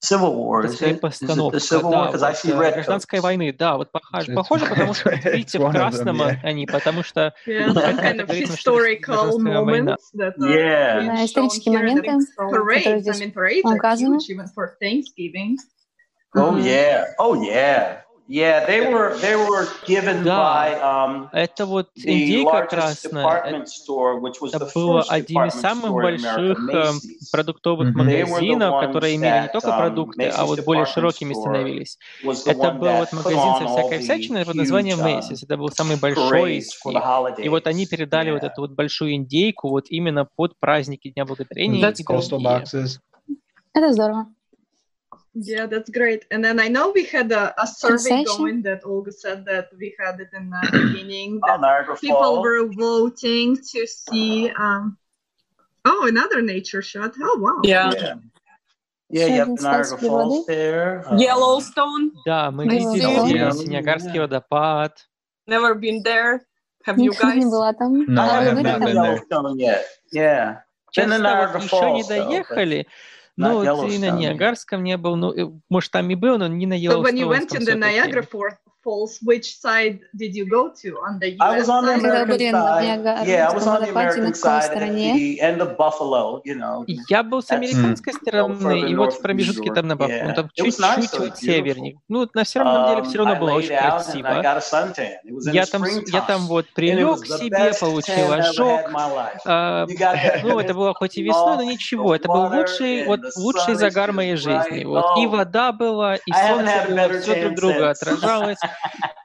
Civil 0.03 0.35
War, 0.35 0.65
is 0.65 0.81
it? 0.81 0.99
Постановка, 1.01 1.57
the 1.57 1.61
Civil 1.61 1.91
War, 1.91 2.13
да, 2.13 2.31
вот, 2.31 2.45
red 2.45 2.75
гражданской 2.75 3.21
войны, 3.21 3.53
да, 3.53 3.77
вот 3.77 3.93
похоже, 3.93 4.33
похоже 4.33 4.67
потому 4.67 4.95
что, 4.95 5.11
видите, 5.31 5.59
в 5.59 5.71
красном 5.71 6.23
them, 6.23 6.31
yeah. 6.31 6.39
они, 6.43 6.67
потому 6.67 7.03
что 7.03 7.35
yeah, 7.47 7.73
kind 7.75 8.21
of 8.21 8.31
historical 8.31 9.39
moments 9.39 10.11
that 10.15 10.35
are 10.41 10.49
yeah. 10.49 11.05
да, 11.05 11.25
исторические 11.25 11.77
моменты, 11.77 12.11
которые 12.35 13.01
здесь 13.01 13.21
указаны. 13.65 14.19
Oh, 16.33 16.57
yeah. 16.57 17.07
Oh, 17.19 17.35
yeah. 17.35 18.05
Yeah, 18.31 18.65
they 18.65 18.81
were 18.87 19.19
they 19.19 19.35
were 19.35 19.67
given 19.89 20.23
да, 20.23 20.39
by 20.39 20.81
um, 20.81 21.29
это 21.33 21.67
вот 21.67 21.89
индейка 21.97 22.65
красная. 22.67 23.65
Это 24.53 24.71
было 24.73 25.03
один 25.03 25.47
из 25.47 25.55
самых 25.55 25.91
больших 25.91 26.59
продуктовых 27.33 27.89
mm-hmm. 27.89 27.99
магазинов, 27.99 28.87
которые 28.87 29.17
имели 29.17 29.43
не 29.43 29.49
только 29.49 29.77
продукты, 29.77 30.29
а 30.29 30.47
вот 30.47 30.65
более 30.65 30.87
широкими 30.87 31.35
становились. 31.35 31.99
Это 32.47 32.71
был 32.71 32.93
вот 32.93 33.13
магазин 33.13 33.67
со 33.67 33.67
всякой 33.67 33.99
всячиной 33.99 34.47
под 34.47 34.55
названием 34.55 35.01
Macy's. 35.01 35.41
Это 35.43 35.57
был 35.57 35.71
самый 35.71 35.97
большой 35.97 36.59
из 36.59 36.73
них. 36.85 37.39
И 37.39 37.49
вот 37.49 37.67
они 37.67 37.87
передали 37.87 38.31
yeah. 38.31 38.35
вот 38.35 38.45
эту 38.45 38.61
вот 38.61 38.71
большую 38.71 39.15
индейку 39.17 39.71
вот 39.71 39.87
именно 39.89 40.25
под 40.37 40.57
праздники 40.61 41.11
Дня 41.11 41.25
Благодарения. 41.25 41.85
Это 43.75 43.93
здорово. 43.93 44.27
Yeah, 45.34 45.66
that's 45.66 45.90
great. 45.90 46.26
And 46.32 46.44
then 46.44 46.60
I 46.60 46.70
know 46.70 46.92
we 46.96 47.04
had 47.06 47.32
a, 47.32 47.54
a 47.62 47.68
survey 47.68 48.24
going 48.24 48.62
that 48.64 48.86
Olga 48.86 49.12
said 49.12 49.46
that 49.46 49.68
we 49.78 49.94
had 50.00 50.20
it 50.22 50.30
in 50.34 50.50
the 50.50 50.70
beginning 50.72 51.42
that 51.46 51.60
oh, 51.62 51.96
people 52.00 52.16
Falls. 52.16 52.44
were 52.44 52.68
voting 52.72 53.58
to 53.58 53.86
see. 53.86 54.50
Um, 54.52 54.98
oh, 55.84 56.08
another 56.08 56.42
nature 56.42 56.82
shot. 56.82 57.14
Oh, 57.22 57.38
wow. 57.40 57.60
Yeah. 57.64 57.92
Yeah, 57.96 58.16
yeah 59.10 59.26
you 59.28 59.34
have 59.34 59.50
Niagara 59.62 59.98
Falls 59.98 60.46
there. 60.46 61.04
Uh, 61.06 61.18
Yellowstone. 61.18 62.12
Да, 62.26 62.52
мы 62.52 62.68
видели 62.68 63.68
Ниагарский 63.68 64.20
водопад. 64.20 65.06
Never 65.48 65.76
been 65.76 66.02
there. 66.02 66.46
Have 66.86 67.00
you 67.00 67.12
guys? 67.12 67.36
не 67.36 67.46
была 67.46 67.74
там. 67.74 68.06
No, 68.08 68.22
I 68.22 68.44
haven't 68.44 68.64
been 68.64 68.80
to 68.80 68.94
Yellowstone 68.94 69.60
yet. 69.60 69.86
Yeah. 70.14 70.62
Честно, 70.92 71.52
вот 71.52 71.62
еще 71.62 71.92
не 71.92 72.04
доехали. 72.04 72.88
Ну, 73.41 73.65
вот 73.65 73.91
и 73.91 73.99
на 73.99 74.11
Ниагарском 74.11 74.83
не 74.85 74.97
был, 74.97 75.17
ну, 75.17 75.63
может, 75.69 75.91
там 75.91 76.11
и 76.11 76.15
был, 76.15 76.39
но 76.39 76.47
не 76.47 76.67
на. 76.67 76.75
So 76.75 77.03
when 77.03 77.17
you 77.17 77.29
went 77.29 77.49
to 77.51 77.59
the 77.59 77.75
Niagara 77.75 78.23
Falls, 78.23 78.55
which 79.23 79.59
side 79.61 80.01
did 80.17 80.35
you 80.35 80.47
go 80.49 80.71
to? 80.83 80.99
On 81.07 81.19
the 81.19 81.31
US 81.33 81.41
I 81.41 81.59
was 81.59 81.69
on 81.69 81.85
the 81.85 81.95
American 81.95 82.53
side. 82.53 83.27
Yeah, 83.27 83.49
I 83.51 83.55
was 83.55 83.67
on 83.67 83.83
the 83.83 83.91
American 83.91 84.35
side 84.35 84.71
at 84.71 84.93
the 84.95 85.41
end 85.41 85.61
of 85.61 85.77
Buffalo, 85.77 86.41
you 86.45 86.55
know. 86.55 86.85
Я 87.09 87.23
был 87.23 87.43
с 87.43 87.51
американской 87.51 88.13
стороны, 88.15 88.91
и 88.91 88.95
вот 88.95 89.15
в 89.15 89.21
промежутке 89.21 89.73
там 89.73 89.87
на 89.87 89.97
Баффало, 89.97 90.29
ну, 90.29 90.35
там 90.35 90.51
чуть-чуть 90.55 91.19
вот 91.19 91.39
севернее. 91.39 91.99
Ну, 92.09 92.29
на 92.33 92.45
все 92.45 92.61
равно 92.61 92.89
деле 92.89 93.03
все 93.09 93.19
равно 93.19 93.37
было 93.37 93.53
очень 93.53 93.77
красиво. 93.77 94.43
Я 95.53 95.67
там, 95.67 95.85
я 96.07 96.21
там 96.23 96.47
вот 96.47 96.67
прилег 96.75 97.27
себе, 97.27 97.73
получил 97.79 98.33
ожог. 98.33 98.91
Ну, 100.43 100.59
это 100.59 100.75
было 100.75 100.95
хоть 100.95 101.17
и 101.19 101.23
весной, 101.23 101.57
но 101.57 101.63
ничего. 101.63 102.15
Это 102.15 102.29
был 102.29 102.47
лучший, 102.47 103.05
вот 103.07 103.21
лучший 103.37 103.75
загар 103.75 104.13
моей 104.13 104.37
жизни. 104.37 104.85
Вот 104.85 105.19
и 105.19 105.27
вода 105.27 105.73
была, 105.73 106.17
и 106.17 106.33
солнце 106.33 106.85
было, 106.89 107.21
все 107.21 107.43
друг 107.43 107.55
друга 107.57 107.91
отражалось. 107.91 108.59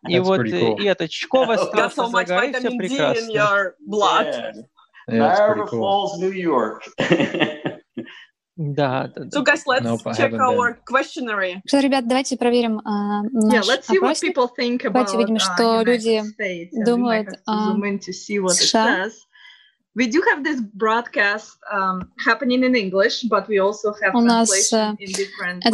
И 0.07 0.19
вот 0.19 0.41
cool. 0.41 0.79
и 0.79 0.87
от 0.87 1.01
очков 1.01 1.49
остался 1.49 2.01
so 2.03 2.09
загар, 2.09 2.43
и 2.45 2.53
все 2.53 2.69
прекрасно. 2.77 3.73
Niagara 5.07 5.67
Falls, 5.71 6.17
New 6.17 6.31
York. 6.31 6.81
Да, 8.57 9.11
да, 9.13 9.23
So 9.37 9.43
guys, 9.43 9.63
let's 9.67 9.83
nope, 9.83 10.01
check 10.15 10.31
our 10.33 10.79
questionnaire. 10.85 11.61
Что, 11.67 11.79
ребят, 11.81 12.07
давайте 12.07 12.37
проверим 12.37 12.79
uh, 12.79 13.23
наш 13.33 13.53
yeah, 13.53 13.67
let's 13.67 13.85
see 13.85 13.97
опросник. 13.97 14.37
What 14.37 14.47
people 14.47 14.49
think 14.57 14.85
about, 14.85 14.93
давайте 14.93 15.17
видим, 15.17 15.39
что 15.39 15.81
uh, 15.81 15.83
люди 15.83 16.23
думают 16.85 17.27
о 17.45 17.75
США. 18.49 19.09
We 19.95 20.07
do 20.07 20.21
have 20.29 20.43
this 20.43 20.59
broadcast 20.59 21.57
um, 21.71 22.11
happening 22.17 22.63
in 22.65 22.75
English, 22.75 23.23
but 23.29 23.47
we 23.47 23.59
also 23.59 23.93
have 24.01 24.13
У 24.13 24.19
нас 24.19 24.49
этот 24.51 24.97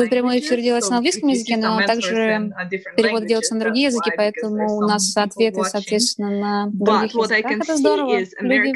прямой 0.10 0.38
эфир 0.40 0.62
делается 0.62 0.92
на 0.92 0.98
английском 0.98 1.30
языке, 1.30 1.58
но 1.58 1.82
также 1.88 2.54
перевод 2.96 3.25
делается 3.25 3.56
на 3.56 3.62
другие 3.62 3.88
языки, 3.88 4.12
поэтому 4.16 4.78
у 4.78 4.82
нас 4.82 5.18
ответы, 5.18 5.63
соответственно, 5.63 6.30
на 6.30 6.68
других 6.72 7.16
языках. 7.16 7.51
Это 7.63 7.78
здорово. 7.78 8.20
Люди 8.42 8.74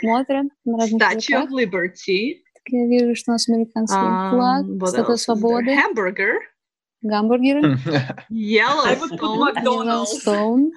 смотрят 0.00 0.46
на 0.66 0.78
разных 0.78 0.98
языках. 1.14 1.48
Я 2.70 2.86
вижу, 2.86 3.14
что 3.16 3.30
у 3.30 3.34
нас 3.34 3.48
американский 3.48 3.96
флаг, 4.30 4.66
статуя 4.90 5.16
свободы. 5.16 5.74
Гамбургеры. 7.00 7.78
Yellowstone. 8.30 10.72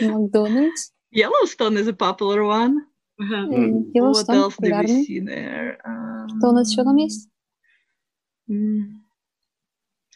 Макдональдс. 0.00 0.92
Yellowstone 1.14 1.76
is 1.76 1.86
a 1.86 1.92
popular 1.92 2.42
one. 2.44 2.86
Mm-hmm. 3.20 4.00
What 4.00 4.28
else 4.28 4.56
do 4.56 4.74
we 4.74 5.04
see 5.04 5.20
there? 5.20 5.78
Um, 5.86 6.28
Что 6.38 6.48
у 6.48 6.52
нас 6.52 6.70
еще 6.70 6.82
там 6.82 6.96
есть? 6.96 7.28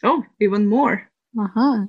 Oh, 0.03 0.23
even 0.39 0.67
more. 0.67 1.01
Ага. 1.37 1.87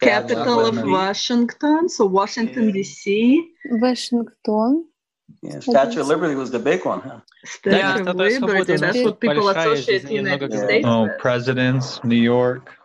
Capital 0.00 0.66
of 0.66 0.82
Washington, 0.84 1.88
so 1.88 2.04
Washington 2.04 2.70
D.C. 2.72 3.54
Washington. 3.70 4.84
Yeah, 5.42 5.60
Statue 5.60 6.00
of 6.00 6.08
Liberty 6.08 6.34
was 6.34 6.50
the 6.50 6.58
big 6.58 6.84
one, 6.84 7.00
huh? 7.00 7.20
Statue 7.44 7.76
yeah, 7.76 7.96
of 7.96 8.16
Liberty, 8.16 8.76
that's 8.76 9.02
what 9.02 9.20
people 9.20 9.48
associate 9.48 10.02
the 10.02 10.14
United 10.14 10.52
States 10.52 10.84
Oh, 10.86 11.08
presidents, 11.18 12.00
New 12.04 12.16
York. 12.20 12.76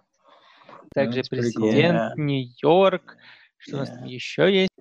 Также 0.94 1.24
президент, 1.30 2.16
Нью-Йорк. 2.16 3.18
Что 3.58 3.76
у 3.76 3.80
нас 3.80 3.90
еще 4.06 4.50
есть? 4.54 4.72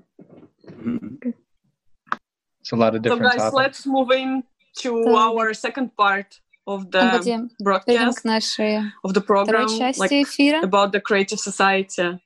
It's 2.64 2.72
a 2.72 2.76
lot 2.76 2.96
of 2.96 3.02
different 3.02 3.24
So 3.24 3.30
guys, 3.30 3.38
topics. 3.52 3.56
let's 3.56 3.86
move 3.86 4.12
in 4.12 4.44
to 4.82 5.16
our 5.16 5.54
second 5.54 5.96
part 5.96 6.40
of 6.68 6.92
the 6.92 7.50
broadcast 7.62 8.24
нашей 8.26 8.84
of 9.04 9.14
the 9.14 9.22
program, 9.22 9.68
like 9.98 10.12
эфира. 10.12 10.62
about 10.64 10.92
the 10.92 11.00
creative 11.02 11.40
society. 11.40 12.20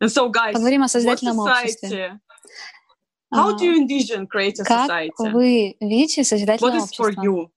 And 0.00 0.10
so, 0.10 0.28
guys, 0.30 0.54
Поговорим 0.54 0.82
о 0.82 0.88
society, 0.88 1.26
обществе. 1.28 2.20
How 3.32 3.56
do 3.56 3.64
you 3.64 3.76
envision 3.80 4.26
creative 4.26 4.64
как 4.66 4.88
society? 4.90 5.30
вы 5.32 5.76
видите 5.80 6.24
созидательное 6.24 6.72
What 6.72 6.76
is 6.76 6.82
общество? 6.84 7.04
for 7.04 7.24
you? 7.24 7.50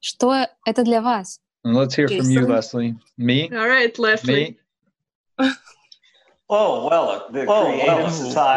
Что 0.00 0.46
это 0.64 0.84
для 0.84 1.00
вас? 1.02 1.40
Let's 1.64 1.94
hear 1.96 2.06
from 2.06 2.30
you, 2.30 2.46
Leslie. 2.46 2.94
Me? 3.18 3.50
All 3.50 3.66
right, 3.68 3.98
Leslie. 3.98 4.56
Me? 5.38 5.50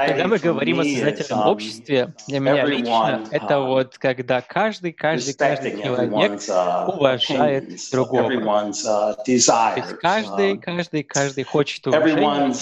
Когда 0.06 0.26
мы 0.26 0.38
говорим 0.38 0.80
о 0.80 0.84
создательном 0.84 1.46
обществе, 1.46 2.12
для 2.26 2.40
меня 2.40 2.64
лично 2.64 3.24
это 3.30 3.60
вот 3.60 3.98
когда 3.98 4.40
каждый, 4.40 4.92
каждый, 4.92 5.34
каждый 5.34 5.80
человек 5.80 6.40
уважает 6.88 7.70
другого. 7.92 8.32
То 8.74 9.22
есть 9.26 9.48
каждый, 10.00 10.58
каждый, 10.58 11.04
каждый 11.04 11.44
хочет 11.44 11.86
уважения, 11.86 12.52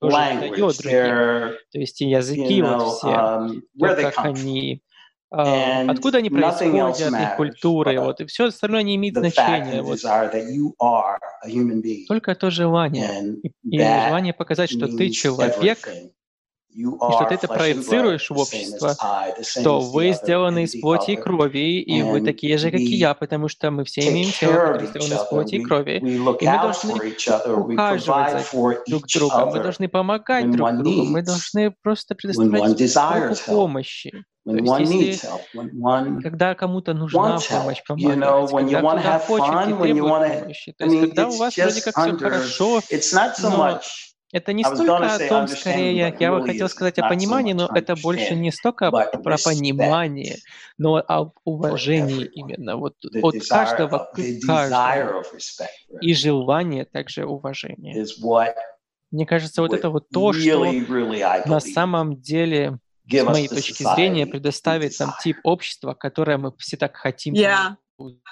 дает 0.00 0.58
другим. 0.58 1.56
То 1.72 1.78
есть 1.78 2.00
языки 2.02 2.60
вот 2.60 2.98
все, 2.98 3.48
то, 3.80 3.96
как 4.02 4.18
они 4.26 4.82
откуда 5.32 6.18
они 6.18 6.30
происходят, 6.30 6.98
их 6.98 7.36
культуры, 7.36 7.98
вот, 8.00 8.20
и 8.20 8.26
все 8.26 8.46
остальное 8.46 8.82
не 8.82 8.96
имеет 8.96 9.16
значения. 9.16 9.82
Вот. 9.82 10.00
Только 12.08 12.34
то 12.34 12.50
желание, 12.50 13.36
и, 13.42 13.52
и 13.64 13.78
желание 13.78 14.34
показать, 14.34 14.70
что 14.70 14.86
ты 14.86 15.10
человек, 15.10 15.88
и 16.74 16.84
что 16.84 17.26
ты 17.28 17.34
это 17.34 17.48
проецируешь 17.48 18.30
в 18.30 18.38
общество, 18.38 18.96
что 19.42 19.80
вы 19.80 20.12
сделаны 20.12 20.64
из 20.64 20.80
плоти 20.80 21.12
и 21.12 21.16
крови, 21.16 21.80
и 21.80 22.02
вы 22.02 22.22
такие 22.22 22.56
же, 22.58 22.70
как 22.70 22.80
и 22.80 22.84
я, 22.84 23.14
потому 23.14 23.48
что 23.48 23.70
мы 23.70 23.84
все 23.84 24.08
имеем 24.08 24.30
тело, 24.32 24.52
которое 24.52 24.86
сделано 24.86 25.14
из 25.14 25.28
плоти 25.28 25.54
и 25.56 25.62
крови, 25.62 25.98
и 25.98 26.18
мы 26.18 26.38
должны 26.38 26.94
ухаживать 26.94 28.32
за 28.32 28.82
друг 28.86 29.06
другом, 29.06 29.48
мы 29.50 29.60
должны 29.60 29.88
помогать 29.88 30.50
друг 30.50 30.76
другу, 30.78 31.04
мы 31.04 31.22
должны 31.22 31.74
просто 31.82 32.14
предоставлять 32.14 32.96
руку 32.96 33.34
помощи. 33.46 34.24
То 34.44 34.56
есть, 34.56 34.90
если, 34.90 36.22
когда 36.22 36.54
кому-то 36.56 36.94
нужна 36.94 37.38
помощь, 37.48 37.82
помогать, 37.86 38.18
когда 38.18 38.80
кто-то 38.80 39.18
хочет 39.20 39.68
и 39.68 39.74
требует 39.82 39.98
помощи, 40.40 40.72
то 40.72 40.84
есть, 40.84 41.00
когда 41.00 41.28
у 41.28 41.36
вас 41.36 41.56
вроде 41.56 41.82
как 41.82 41.96
все 41.96 42.16
хорошо, 42.16 42.80
но 43.42 43.80
это 44.32 44.52
не 44.54 44.64
столько 44.64 45.14
о 45.14 45.18
том, 45.28 45.46
скорее, 45.46 46.14
я 46.18 46.32
бы 46.32 46.44
хотел 46.44 46.68
сказать 46.68 46.98
о 46.98 47.08
понимании, 47.08 47.52
но 47.52 47.70
это 47.72 47.94
больше 47.94 48.34
не 48.34 48.50
столько 48.50 48.90
про 48.90 49.36
понимание, 49.44 50.38
но 50.78 50.96
о 50.96 51.32
уважении 51.44 52.24
именно, 52.24 52.76
вот 52.76 52.96
от 53.04 53.46
каждого 53.46 54.10
к 54.12 54.20
каждому. 54.44 55.22
И 56.00 56.14
желание 56.14 56.84
также 56.84 57.26
уважения. 57.26 58.04
Мне 59.12 59.26
кажется, 59.26 59.60
вот 59.62 59.74
это 59.74 59.90
вот 59.90 60.08
то, 60.08 60.32
что 60.32 60.72
на 61.46 61.60
самом 61.60 62.20
деле 62.20 62.78
с 63.08 63.22
моей 63.24 63.48
точки 63.48 63.82
зрения, 63.82 64.26
предоставит 64.26 64.98
нам 65.00 65.14
тип 65.22 65.38
общества, 65.44 65.94
которое 65.94 66.38
мы 66.38 66.52
все 66.58 66.76
так 66.76 66.96
хотим. 66.96 67.34
Yeah. 67.34 67.76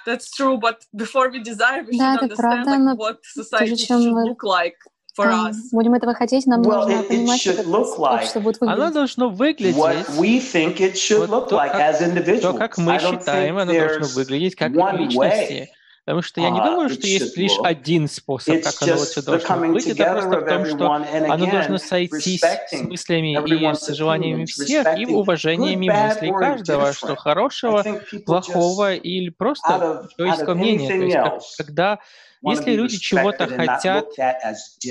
That's 0.05 0.29
true, 0.35 0.57
but 0.59 0.81
before 0.93 1.29
we 1.31 1.41
desire, 1.41 1.83
we 1.83 1.97
should 1.97 2.23
understand 2.23 2.65
like, 2.65 2.97
what 2.97 3.19
society 3.23 3.77
should 3.77 4.01
look 4.01 4.43
like 4.43 4.75
for 5.15 5.27
us. 5.27 5.55
Будем 5.71 5.93
этого 5.93 6.13
хотеть, 6.13 6.45
нам 6.45 6.61
well, 6.61 6.85
нужно 6.85 7.01
it, 7.01 7.07
понимать, 7.07 7.43
как 7.43 7.99
общество 7.99 8.39
будет 8.41 8.59
выглядеть. 8.59 8.83
Оно 8.83 8.91
должно 8.91 9.29
выглядеть 9.29 9.75
what 9.77 10.09
we 10.17 10.39
think 10.39 10.79
it 10.79 10.95
should 10.95 11.27
вот 11.27 11.29
look 11.29 11.49
то, 11.49 11.55
like 11.55 11.71
как, 11.71 11.95
as 11.95 12.01
individuals. 12.01 12.41
то, 12.41 12.53
как 12.53 12.77
мы 12.77 12.99
считаем, 12.99 13.57
оно 13.57 13.71
должно 13.71 14.07
выглядеть 14.07 14.55
как 14.55 14.71
личности. 14.71 15.69
Потому 16.03 16.23
что 16.23 16.41
я 16.41 16.49
не 16.49 16.59
думаю, 16.59 16.89
что 16.89 17.05
есть 17.05 17.37
лишь 17.37 17.57
один 17.63 18.07
способ, 18.07 18.63
как 18.63 18.73
оно 18.81 18.97
все 18.97 19.21
должно 19.21 19.67
быть. 19.67 19.85
Это 19.85 20.11
просто 20.13 20.39
в 20.39 20.45
том, 20.45 20.65
что 20.65 20.91
оно 20.91 21.45
должно 21.45 21.77
сойтись 21.77 22.41
с 22.41 22.81
мыслями 22.81 23.33
и 23.33 23.75
с 23.75 23.87
желаниями 23.95 24.45
всех, 24.45 24.97
и 24.97 25.05
уважениями 25.05 25.89
мыслей 25.89 26.31
каждого, 26.31 26.93
что 26.93 27.15
хорошего, 27.15 27.85
плохого 28.25 28.95
или 28.95 29.29
просто 29.29 30.07
человеческого 30.17 30.55
мнения. 30.55 30.89
То 30.89 31.35
есть 31.35 31.57
когда 31.57 31.99
если 32.43 32.71
люди 32.75 32.97
чего-то 32.97 33.47
хотят, 33.47 34.07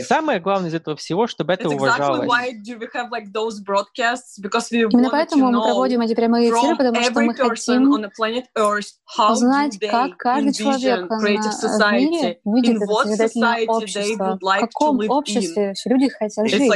самое 0.06 0.40
главное 0.40 0.70
из 0.70 0.74
этого 0.74 0.96
всего, 0.96 1.26
чтобы 1.26 1.52
это 1.52 1.68
уважалось. 1.76 2.28
Именно 4.92 5.10
поэтому 5.10 5.46
мы 5.46 5.62
проводим 5.62 6.00
эти 6.02 6.14
прямые 6.14 6.50
эфиры, 6.50 6.76
потому 6.76 6.96
что 7.02 7.20
мы 7.20 7.34
хотим 7.34 7.90
узнать, 9.30 9.78
как 9.90 10.16
каждый 10.16 10.52
человек 10.54 11.08
в 11.08 11.22
мире 11.92 12.40
видит 12.44 12.82
это 12.82 12.86
созидательное 13.16 13.66
общество, 13.68 14.38
в 14.40 14.60
каком 14.60 15.00
обществе 15.08 15.74
люди 15.86 16.08
хотят 16.08 16.48
жить. 16.48 16.72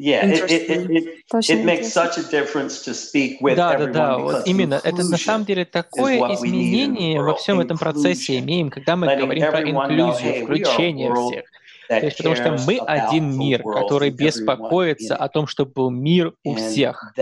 Yeah, 0.00 0.24
it, 0.24 0.50
it, 0.50 0.70
it, 0.70 1.50
it, 1.50 1.62
makes 1.62 1.92
such 1.92 2.16
a 2.16 2.22
difference 2.22 2.82
to 2.86 2.94
speak 2.94 3.38
with 3.42 3.56
да, 3.56 3.76
да, 3.76 3.86
да, 3.86 4.18
вот 4.18 4.46
именно. 4.46 4.80
Это 4.82 5.04
на 5.04 5.18
самом 5.18 5.44
деле 5.44 5.66
такое 5.66 6.16
изменение 6.34 7.20
во 7.20 7.34
всем 7.34 7.60
этом 7.60 7.76
процессе 7.76 8.38
имеем, 8.38 8.70
когда 8.70 8.96
мы 8.96 9.14
говорим 9.14 9.50
про 9.50 9.62
инклюзию, 9.62 10.44
включение 10.44 11.14
всех. 11.14 11.44
То 11.88 12.06
есть 12.06 12.16
потому 12.16 12.34
что 12.34 12.56
мы 12.66 12.78
один 12.78 13.36
мир, 13.36 13.62
который 13.62 14.08
беспокоится 14.08 15.16
о 15.16 15.28
том, 15.28 15.46
чтобы 15.46 15.72
был 15.72 15.90
мир 15.90 16.32
у 16.44 16.54
всех. 16.54 17.12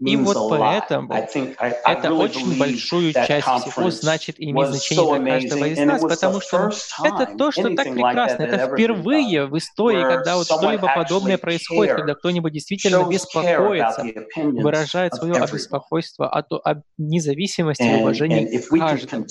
И 0.00 0.16
вот 0.16 0.50
поэтому 0.50 1.12
это 1.12 2.12
очень 2.14 2.58
большую 2.58 3.12
часть 3.12 3.46
всего 3.46 3.90
значит 3.90 4.38
и 4.38 4.50
имеет 4.50 4.68
значение 4.68 5.18
для 5.20 5.32
каждого 5.32 5.64
из 5.64 5.78
нас, 5.78 6.02
потому 6.02 6.40
что 6.40 6.70
это 7.04 7.36
то, 7.36 7.50
что 7.50 7.74
так 7.74 7.92
прекрасно. 7.92 8.42
Это 8.42 8.72
впервые 8.72 9.46
в 9.46 9.56
истории, 9.58 10.02
когда 10.02 10.36
вот 10.36 10.46
что-либо 10.46 10.88
подобное 10.94 11.38
происходит, 11.38 11.96
когда 11.96 12.14
кто-нибудь 12.14 12.52
действительно 12.52 13.04
беспокоится, 13.08 14.04
выражает 14.36 15.14
свое 15.14 15.34
обеспокойство 15.34 16.28
о, 16.28 16.40
о 16.40 16.82
независимости 16.96 17.82
и 17.82 17.94
уважении 18.00 18.58
к 18.58 18.68
каждому. 18.68 19.26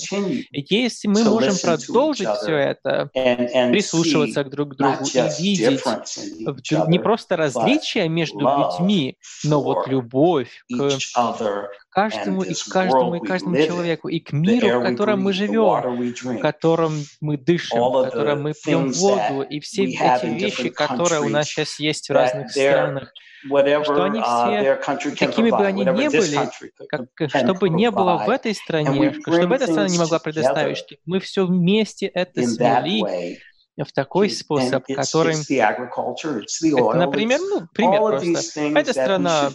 Если 0.52 1.08
мы 1.08 1.24
можем 1.24 1.54
продолжить 1.62 2.28
все 2.28 2.56
это, 2.56 3.10
прислушиваться 3.12 4.44
друг 4.44 4.74
к 4.74 4.76
другу 4.76 5.04
и 5.04 5.42
видеть 5.42 5.82
не 6.88 6.98
просто 6.98 7.36
различия 7.36 8.08
между 8.08 8.40
людьми, 8.40 9.16
но 9.44 9.62
вот 9.62 9.88
любовь, 9.88 10.57
к 10.66 11.70
каждому 11.90 12.42
и 12.42 12.54
к 12.54 12.64
каждому 12.68 13.14
и 13.14 13.26
каждому 13.26 13.56
человеку, 13.56 14.08
и 14.08 14.20
к 14.20 14.32
миру, 14.32 14.80
в 14.80 14.82
котором 14.82 15.22
мы 15.22 15.32
живем, 15.32 16.04
в 16.14 16.38
котором 16.40 17.02
мы 17.20 17.36
дышим, 17.36 17.78
в 17.80 18.04
котором 18.04 18.42
мы 18.42 18.52
пьем 18.54 18.92
воду, 18.92 19.42
и 19.42 19.60
все 19.60 19.84
эти 19.84 20.26
вещи, 20.26 20.68
которые 20.70 21.20
у 21.20 21.28
нас 21.28 21.46
сейчас 21.48 21.78
есть 21.78 22.08
в 22.08 22.12
разных 22.12 22.50
странах, 22.50 23.12
что 23.84 24.04
они 24.04 24.20
все, 24.20 24.74
какими 25.16 25.50
бы 25.50 25.64
они 25.64 25.84
ни 25.84 26.08
были, 26.08 26.50
как, 26.88 27.30
чтобы 27.30 27.68
не 27.68 27.90
было 27.90 28.18
в 28.24 28.28
этой 28.30 28.54
стране, 28.54 29.12
чтобы 29.12 29.54
эта 29.54 29.66
страна 29.66 29.88
не 29.88 29.98
могла 29.98 30.18
предоставить, 30.18 30.78
что 30.78 30.96
мы 31.06 31.20
все 31.20 31.46
вместе 31.46 32.06
это 32.06 32.42
смели, 32.42 33.38
в 33.84 33.92
такой 33.92 34.30
способ, 34.30 34.84
который... 34.86 35.34
Это, 35.34 36.96
например, 36.96 37.40
ну, 37.40 37.66
пример 37.72 38.00
просто. 38.00 38.60
Эта 38.60 38.92
страна 38.92 39.52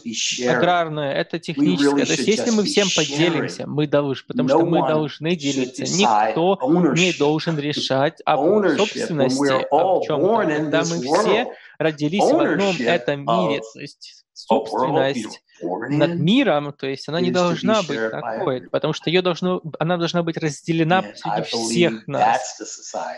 аграрная, 0.48 1.14
это 1.14 1.40
техническая. 1.40 2.06
То 2.06 2.14
есть 2.14 2.28
если 2.28 2.52
мы 2.52 2.64
всем 2.64 2.88
поделимся, 2.96 3.68
мы 3.68 3.88
должны, 3.88 4.26
потому 4.28 4.50
что 4.50 4.66
мы 4.66 4.88
должны 4.88 5.36
делиться. 5.36 5.84
Никто 5.84 6.58
не 6.96 7.14
должен 7.14 7.60
решать 7.60 8.22
об 8.26 8.40
собственности, 8.78 9.66
об 9.70 10.04
чем-то. 10.04 10.46
Когда 10.46 10.80
мы 10.80 11.02
все 11.02 11.48
родились 11.78 12.24
в 12.24 12.38
одном 12.38 12.76
этом 12.80 13.22
мире, 13.22 13.62
то 13.74 13.80
есть 13.80 14.26
собственность 14.34 15.42
над 15.62 16.20
миром, 16.20 16.74
то 16.74 16.88
есть 16.88 17.08
она 17.10 17.22
не 17.22 17.32
должна 17.32 17.84
быть 17.84 18.12
такой, 18.12 18.62
потому 18.70 18.94
что 18.94 19.10
ее 19.10 19.22
должно, 19.22 19.62
она 19.80 19.98
должна 19.98 20.24
быть 20.24 20.38
разделена 20.38 21.04
среди 21.16 21.42
всех 21.44 22.08
нас. 22.08 22.60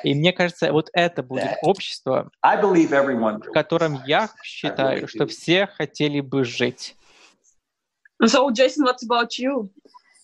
И 0.04 0.13
мне 0.13 0.34
кажется, 0.34 0.71
вот 0.71 0.89
это 0.93 1.24
будет 1.24 1.58
общество, 1.62 2.32
в 2.41 3.52
котором 3.54 4.02
я 4.06 4.30
считаю, 4.43 5.08
что 5.08 5.28
все 5.28 5.67
хотели 5.67 6.19
бы 6.19 6.43
жить. 6.43 6.95
So, 8.24 8.50
Jason, 8.50 8.86
what's 8.86 9.04
about 9.04 9.38
you? 9.38 9.69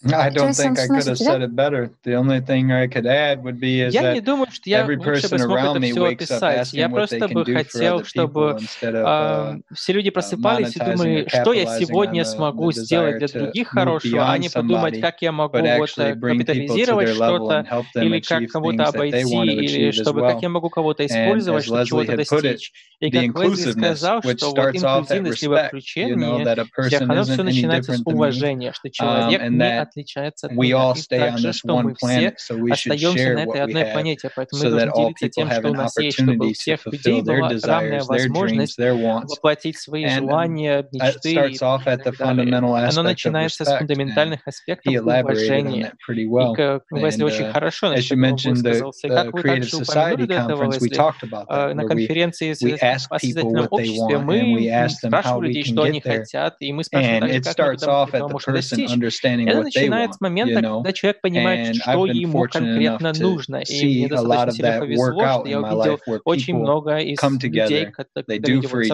I 0.03 0.29
don't 0.29 0.53
think 0.53 0.79
I 0.79 0.87
could 0.87 1.05
have 1.05 1.17
said 1.17 1.41
it 1.41 1.55
better. 1.55 1.91
The 2.03 2.15
only 2.15 2.41
thing 2.41 2.71
I 2.71 2.87
could 2.87 3.05
add 3.05 3.43
would 3.43 3.59
be 3.59 3.81
is 3.81 3.93
я 3.93 4.13
не 4.13 4.21
думаю, 4.21 4.47
что 4.51 4.69
я 4.69 4.85
лучше 4.85 5.29
бы 5.29 5.37
смог 5.37 5.59
это 5.59 5.79
все 5.79 6.05
описать. 6.05 6.73
Я 6.73 6.89
просто 6.89 7.27
бы 7.27 7.45
хотел, 7.45 8.03
чтобы 8.03 8.57
uh, 8.81 9.61
все 9.73 9.93
люди 9.93 10.09
просыпались 10.09 10.75
и 10.75 10.79
думали, 10.79 11.27
что 11.27 11.53
я 11.53 11.77
сегодня 11.77 12.25
смогу 12.25 12.71
сделать 12.71 13.19
для 13.19 13.27
других 13.27 13.67
хорошего, 13.67 14.31
а 14.31 14.37
не 14.37 14.49
подумать, 14.49 14.99
как 14.99 15.21
я 15.21 15.31
могу 15.31 15.59
вот 15.59 15.91
капитализировать 15.91 17.09
что-то, 17.09 17.85
или 17.95 18.19
как 18.21 18.47
кого-то 18.47 18.85
обойти, 18.85 19.43
или 19.43 19.91
чтобы 19.91 20.21
как 20.21 20.41
я 20.41 20.49
могу 20.49 20.69
кого-то 20.69 21.05
использовать, 21.05 21.65
чтобы 21.65 21.85
чего-то 21.85 22.17
достичь. 22.17 22.71
И 22.99 23.11
как 23.11 23.43
Лесли 23.43 23.71
сказал, 23.71 24.21
что 24.21 24.51
вот 24.51 24.75
инклюзивность 24.75 25.41
либо 25.41 25.63
включение 25.67 26.55
всех, 26.87 27.01
оно 27.01 27.23
все 27.23 27.43
начинается 27.43 27.93
с 27.93 28.01
уважения, 28.05 28.73
что 28.73 28.89
человек 28.89 29.49
не 29.49 29.81
отличается 29.91 30.47
от 30.47 30.53
других. 30.53 30.97
И 30.97 31.07
также, 31.07 31.53
что 31.53 31.81
мы 31.81 31.95
все 31.95 32.33
остаемся 32.71 33.33
на 33.33 33.43
этой 33.43 33.61
одной 33.61 33.85
планете, 33.85 34.29
поэтому 34.35 34.63
мы 34.63 34.69
должны 34.69 34.91
делиться 34.95 35.29
тем, 35.29 35.51
что 35.51 35.69
у 35.69 35.73
нас 35.73 35.97
есть, 35.97 36.21
чтобы 36.21 36.47
у 36.47 36.53
всех 36.53 36.85
людей 36.85 37.21
была 37.21 37.51
равная 37.63 38.03
возможность 38.03 38.77
воплотить 38.77 39.77
свои 39.77 40.07
желания, 40.07 40.87
мечты 40.91 41.33
и 41.51 41.57
так 41.57 41.83
далее. 42.17 42.55
Оно 42.55 43.03
начинается 43.03 43.65
с 43.65 43.77
фундаментальных 43.77 44.47
аспектов 44.47 44.93
уважения. 44.93 45.93
И 46.09 46.55
как 46.55 46.83
Лесли 46.91 47.23
очень 47.23 47.45
uh, 47.45 47.51
хорошо 47.51 47.89
насчет 47.89 48.17
этого 48.17 48.49
высказался. 48.49 49.07
Как 49.07 49.33
вы 49.33 49.41
также 49.41 49.77
упомянули 49.77 50.25
до 50.25 50.33
этого, 50.33 50.63
Лесли, 50.65 51.73
на 51.73 51.83
конференции 51.85 52.51
о 52.51 52.99
созидательном 52.99 53.67
обществе 53.69 54.17
мы 54.17 54.89
спрашивали 54.89 55.47
людей, 55.47 55.63
что 55.63 55.83
они 55.83 56.01
хотят, 56.01 56.55
и 56.59 56.71
мы 56.73 56.83
спрашиваем 56.83 57.21
также, 57.21 57.53
как 57.53 57.67
мы 57.67 58.17
этого 58.17 58.29
можем 58.29 58.53
достичь. 58.53 58.91
Это 58.91 59.69
начинает 59.81 60.13
с 60.13 60.21
момента, 60.21 60.61
когда 60.61 60.93
человек 60.93 61.21
понимает, 61.21 61.75
что 61.75 62.05
ему 62.05 62.47
конкретно 62.49 63.13
нужно. 63.19 63.63
И 63.67 63.99
мне 63.99 64.07
достаточно 64.07 64.51
сильно 64.51 64.79
повезло, 64.79 65.39
что 65.39 65.45
я 65.47 65.59
увидел 65.61 65.99
очень 66.25 66.55
много 66.55 66.97
из 66.97 67.21
людей, 67.21 67.85
которые 67.87 68.41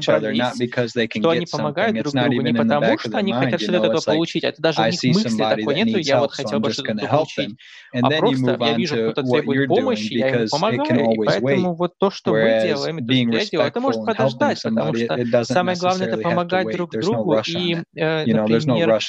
собрались, 0.02 1.12
что 1.12 1.30
они 1.30 1.46
помогают 1.46 1.98
друг 1.98 2.14
другу 2.14 2.42
не 2.42 2.54
потому, 2.54 2.98
что 2.98 3.18
они 3.18 3.34
хотят 3.34 3.62
что-то 3.62 3.80
такое 3.82 4.02
получить, 4.02 4.44
это 4.44 4.62
даже 4.62 4.82
у 4.82 4.86
них 4.86 5.04
мысли 5.04 5.38
такой 5.38 5.76
нету, 5.76 5.98
я 5.98 6.20
вот 6.20 6.32
хотел 6.32 6.60
бы 6.60 6.72
что-то 6.72 6.96
получить, 6.96 7.58
а 7.94 8.10
просто 8.12 8.58
я 8.60 8.74
вижу, 8.74 8.96
кто-то 9.12 9.24
требует 9.24 9.68
помощи, 9.68 10.14
я 10.14 10.28
ему 10.30 10.48
помогаю, 10.50 11.12
и 11.12 11.26
поэтому 11.26 11.76
вот 11.76 11.98
то, 11.98 12.10
что 12.12 12.32
мы 12.32 12.62
делаем, 12.64 12.98
то, 13.00 13.14
что 13.14 13.38
я 13.38 13.46
делаю, 13.46 13.68
это 13.68 13.80
может 13.80 14.06
подождать, 14.06 14.62
потому 14.62 14.94
что 14.96 15.44
самое 15.46 15.78
главное 15.78 16.08
это 16.08 16.18
помогать 16.18 16.72
друг 16.72 16.92
другу 16.92 17.42
и, 17.48 17.76
например, 17.96 19.00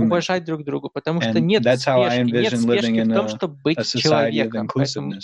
уважать 0.00 0.44
друг 0.44 0.64
друга, 0.64 0.88
потому 0.92 1.09
что 1.18 1.40
нет 1.40 1.62
спешки, 1.62 2.30
нет 2.30 2.60
спешки 2.60 3.00
в 3.00 3.14
том, 3.14 3.28
чтобы 3.28 3.54
быть 3.62 3.86
человеком. 3.86 4.68
Поэтому 4.72 5.14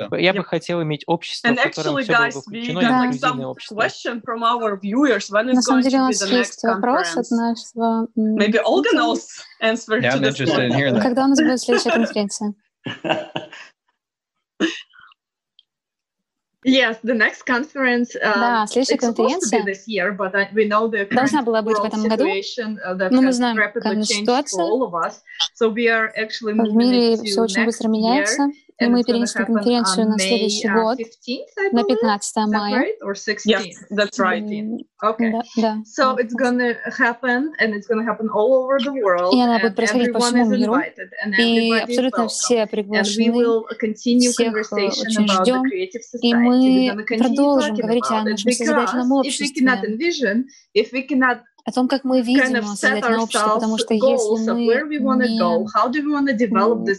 So, 0.00 0.20
я 0.20 0.32
бы 0.32 0.44
хотел 0.44 0.82
иметь 0.82 1.04
общество, 1.06 1.52
в 1.52 1.62
котором 1.62 2.02
все 2.02 2.16
было 2.16 2.30
включено, 2.42 2.80
like 2.80 3.14
единое 3.14 3.46
общество. 3.46 4.20
From 4.26 4.42
our 4.42 4.80
viewers, 4.80 5.30
when 5.30 5.44
На 5.52 5.62
самом 5.62 5.82
деле 5.82 5.98
у 5.98 6.02
нас 6.06 6.28
есть 6.28 6.62
вопрос 6.64 7.16
от 7.16 7.30
нашего... 7.30 8.08
Maybe 8.16 8.58
Olga 8.64 8.92
knows 8.94 9.20
answer 9.62 10.00
yeah, 10.00 10.14
to 10.14 10.20
this 10.20 10.40
one. 10.40 11.00
Когда 11.00 11.24
у 11.24 11.28
нас 11.28 11.40
будет 11.40 11.60
следующая 11.60 11.92
конференция? 11.92 12.54
Yes, 16.66 16.98
the 17.04 17.14
next 17.14 17.46
conference. 17.46 18.16
Uh, 18.16 18.34
да, 18.34 18.66
следующая 18.66 18.98
конференция 18.98 19.64
year, 19.86 20.12
but 20.12 20.32
we 20.52 20.66
know 20.66 20.88
the 20.90 21.06
должна 21.06 21.42
была 21.42 21.62
быть 21.62 21.78
в 21.78 21.84
этом 21.84 22.02
году, 22.08 22.26
uh, 22.26 23.08
но 23.10 23.22
мы 23.22 23.32
знаем, 23.32 23.56
какая 23.72 24.02
ситуация. 24.02 24.64
So 25.54 25.70
we 25.70 25.86
are 25.86 26.12
actually 26.16 26.54
в 26.54 26.74
мире 26.74 27.22
все 27.22 27.42
очень 27.42 27.64
быстро 27.64 27.88
меняется. 27.88 28.50
И 28.78 28.86
мы 28.86 29.02
перенесли 29.04 29.44
конференцию 29.44 30.08
на 30.08 30.18
следующий 30.18 30.68
год, 30.68 30.98
на 31.72 31.82
15 31.84 32.36
мая. 32.48 32.94
Yes, 33.46 33.64
that's 33.90 34.18
right. 34.18 34.44
Okay. 35.02 35.30
Да, 35.30 35.42
да. 35.56 35.82
So 35.84 36.16
it's 36.16 36.34
gonna 36.34 36.74
happen, 36.98 37.52
and 37.60 37.74
it's 37.74 37.86
gonna 37.86 38.04
happen 38.04 38.28
all 38.28 38.54
over 38.54 38.78
the 38.78 38.92
world. 38.92 39.34
И 39.34 39.40
она 39.40 39.58
будет 39.58 39.76
происходить 39.76 40.12
по 40.12 40.20
всему 40.20 40.46
миру, 40.50 40.76
и 41.38 41.72
абсолютно 41.72 42.28
все 42.28 42.66
приглашены, 42.66 43.32
всех 44.20 44.54
очень 44.54 45.28
ждем, 45.28 45.64
и 46.22 46.90
мы 46.92 47.04
продолжим 47.04 47.74
говорить 47.76 48.10
о 48.10 48.22
нашем 48.24 48.52
созидательном 48.52 49.12
обществе 49.12 49.46
о 51.66 51.72
том, 51.72 51.88
как 51.88 52.04
мы 52.04 52.22
видим 52.22 52.64
созидательное 52.76 53.18
общество, 53.20 53.54
потому 53.54 53.76
что 53.76 53.92
если 53.92 54.52
мы 54.52 55.26
не 55.26 55.36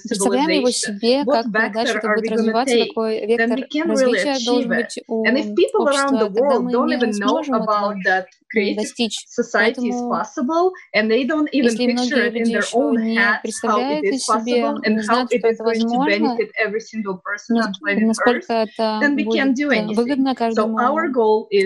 представляем 0.10 0.50
его 0.50 0.72
себе, 0.72 1.24
как 1.26 1.50
дальше 1.50 1.98
это 1.98 2.08
будет 2.10 2.32
развиваться, 2.32 2.76
какой 2.88 3.26
вектор 3.26 3.60
развития 3.86 4.38
должен 4.46 4.70
быть 4.70 5.00
у 5.08 5.24
общества, 5.24 6.20
тогда 6.20 6.60
мы 6.60 6.72
не 6.72 7.14
сможем 7.14 7.56
этого 7.56 7.96
достичь. 8.76 9.26
Поэтому, 9.54 10.22
если 11.52 11.88
многие 11.94 12.30
люди 12.30 12.52
еще 12.52 12.78
не 12.98 13.40
представляют 13.42 14.06
себе, 14.16 14.62
не 14.88 15.02
знают, 15.02 15.30
что 15.32 15.48
это 15.48 15.64
возможно, 15.64 16.38
насколько 18.08 18.54
это 18.54 19.00
будет 19.24 19.98
выгодно 19.98 20.36
каждому 20.36 20.78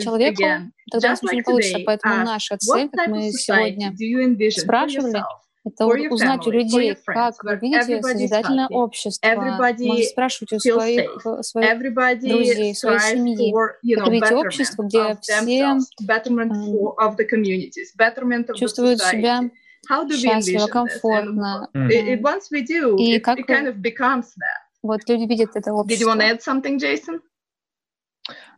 человеку, 0.02 0.44
тогда 0.92 1.08
у 1.08 1.12
нас 1.12 1.22
ничего 1.22 1.36
не 1.36 1.42
получится. 1.44 1.80
Поэтому 1.86 2.16
наша 2.26 2.58
цель, 2.58 2.90
как 2.90 3.08
мы 3.08 3.32
сегодня 3.32 3.94
спрашивали, 4.52 5.24
это 5.66 5.86
узнать 6.12 6.48
у 6.48 6.52
людей, 6.52 6.96
как 7.06 7.44
вы 7.44 7.56
видите 7.58 7.98
созидательное 8.14 8.68
общество. 8.70 9.28
Можно 9.88 10.04
спрашивать 10.12 10.54
у 10.54 10.60
своих, 10.60 11.22
своих 11.42 11.70
друзей, 12.28 12.76
своей 12.76 13.00
семьи. 13.00 13.60
Как 13.96 14.06
вы 14.08 14.14
видите 14.14 14.36
общество, 14.36 14.84
где 14.84 15.18
все 15.22 15.78
чувствуют 18.56 19.00
себя 19.02 19.42
счастливо, 20.42 20.68
комфортно. 20.68 21.70
И 22.98 23.20
как 23.20 23.38
вот 24.84 25.08
люди 25.10 25.26
видят 25.26 25.52
это 25.56 25.72
общество. 25.74 26.12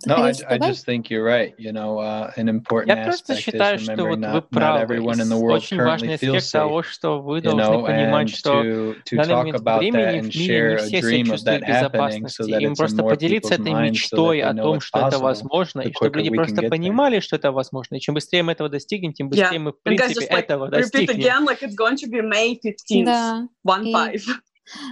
No, 0.05 0.15
I, 0.15 0.33
I 0.49 0.57
just 0.57 0.85
think 0.85 1.09
you're 1.09 1.23
right. 1.23 1.53
You 1.57 1.71
know, 1.71 1.97
uh, 1.97 2.31
an 2.35 2.49
important 2.49 2.87
Я 2.87 3.05
просто 3.05 3.35
считаю, 3.37 3.79
что 3.79 4.05
вот 4.05 4.19
вы 4.19 4.41
правы. 4.41 4.99
Очень 4.99 5.81
важный 5.81 6.15
аспект 6.15 6.51
того, 6.51 6.83
что 6.83 7.21
вы 7.21 7.41
должны 7.41 7.85
понимать, 7.85 8.29
что 8.29 8.61
в 8.61 9.15
данный 9.15 9.35
момент 9.35 9.61
времени 9.61 10.19
в 10.19 10.35
мире 10.35 10.73
не 10.73 10.79
все 10.79 11.01
себя 11.01 11.25
чувствуют 11.25 11.67
безопасности. 11.67 12.61
Им 12.61 12.75
просто 12.75 13.03
поделиться 13.03 13.53
этой 13.55 13.73
мечтой 13.73 14.41
о 14.41 14.53
том, 14.53 14.81
что 14.81 15.07
это 15.07 15.19
возможно, 15.19 15.81
и 15.81 15.93
чтобы 15.93 16.17
люди 16.17 16.29
просто 16.35 16.63
понимали, 16.69 17.19
что 17.21 17.35
это 17.37 17.51
возможно. 17.51 17.95
И 17.95 17.99
чем 18.01 18.15
быстрее 18.15 18.43
мы 18.43 18.51
этого 18.51 18.69
достигнем, 18.69 19.13
тем 19.13 19.29
быстрее 19.29 19.59
мы, 19.59 19.71
в 19.71 19.81
принципе, 19.81 20.25
этого 20.25 20.67
достигнем. 20.69 21.21
Да. 23.05 23.47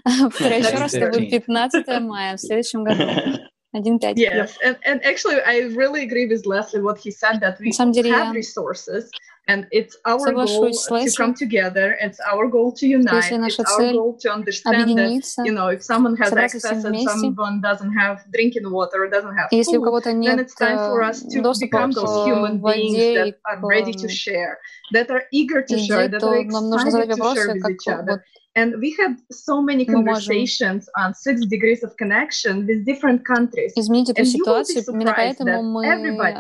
Повторяю 0.04 0.64
еще 0.64 0.78
раз, 0.78 0.94
это 0.94 1.20
будет 1.20 1.30
15 1.30 1.88
мая 2.02 2.38
в 2.38 2.40
следующем 2.40 2.84
году. 2.84 3.04
1.5. 3.76 4.14
Yes, 4.18 4.58
and, 4.64 4.78
and 4.86 5.04
actually 5.06 5.38
I 5.46 5.60
really 5.82 6.04
agree 6.04 6.28
with 6.28 6.46
Leslie 6.46 6.82
what 6.82 6.98
he 7.00 7.12
said 7.12 7.40
that 7.42 7.60
we 7.60 7.72
have 8.10 8.34
resources 8.36 9.12
and 9.48 9.68
it's 9.72 9.98
our 10.06 10.32
goal 10.32 10.80
to 11.02 11.12
come 11.18 11.34
together, 11.34 11.98
it's 12.02 12.20
our 12.22 12.48
goal 12.48 12.72
to 12.74 12.88
unite, 12.88 13.40
it's 13.48 13.60
our 13.60 13.86
goal 13.92 14.18
to 14.20 14.32
understand 14.32 14.98
that, 14.98 15.18
you 15.44 15.52
know, 15.52 15.68
if 15.68 15.82
someone 15.84 16.16
has 16.18 16.36
access 16.38 16.84
and 16.86 16.96
someone 17.00 17.62
doesn't 17.62 17.92
have 17.94 18.24
drinking 18.32 18.70
water, 18.72 19.04
or 19.04 19.10
doesn't 19.10 19.36
have 19.36 19.50
food, 19.66 19.96
then 20.26 20.40
it's 20.40 20.56
time 20.56 20.82
for 20.88 21.02
us 21.04 21.24
to 21.24 21.42
become 21.60 21.92
those 21.92 22.16
human 22.26 22.60
beings 22.60 23.10
that 23.16 23.34
are 23.46 23.60
ready 23.66 23.94
to 23.94 24.08
share, 24.10 24.60
that 24.92 25.10
are 25.12 25.24
eager 25.32 25.62
to 25.64 25.78
share, 25.78 26.08
that 26.08 26.28
are 26.28 26.38
excited 26.38 27.12
to 27.16 27.24
share 27.36 27.52
with 27.52 27.70
each 27.70 27.88
other. 27.88 28.24
And 28.54 28.82
we 28.82 28.94
had 29.00 29.16
so 29.32 29.62
many 29.62 29.86
conversations 29.86 30.90
on 30.98 31.14
six 31.14 31.46
degrees 31.46 31.84
of 31.84 31.96
connection 31.96 32.68
with 32.68 32.84
different 32.86 33.24
countries. 33.24 33.72
Изменить 33.78 34.10
эту 34.10 34.26
ситуацию, 34.26 34.84
именно 34.90 35.14
поэтому 35.16 35.64
мы 35.64 35.88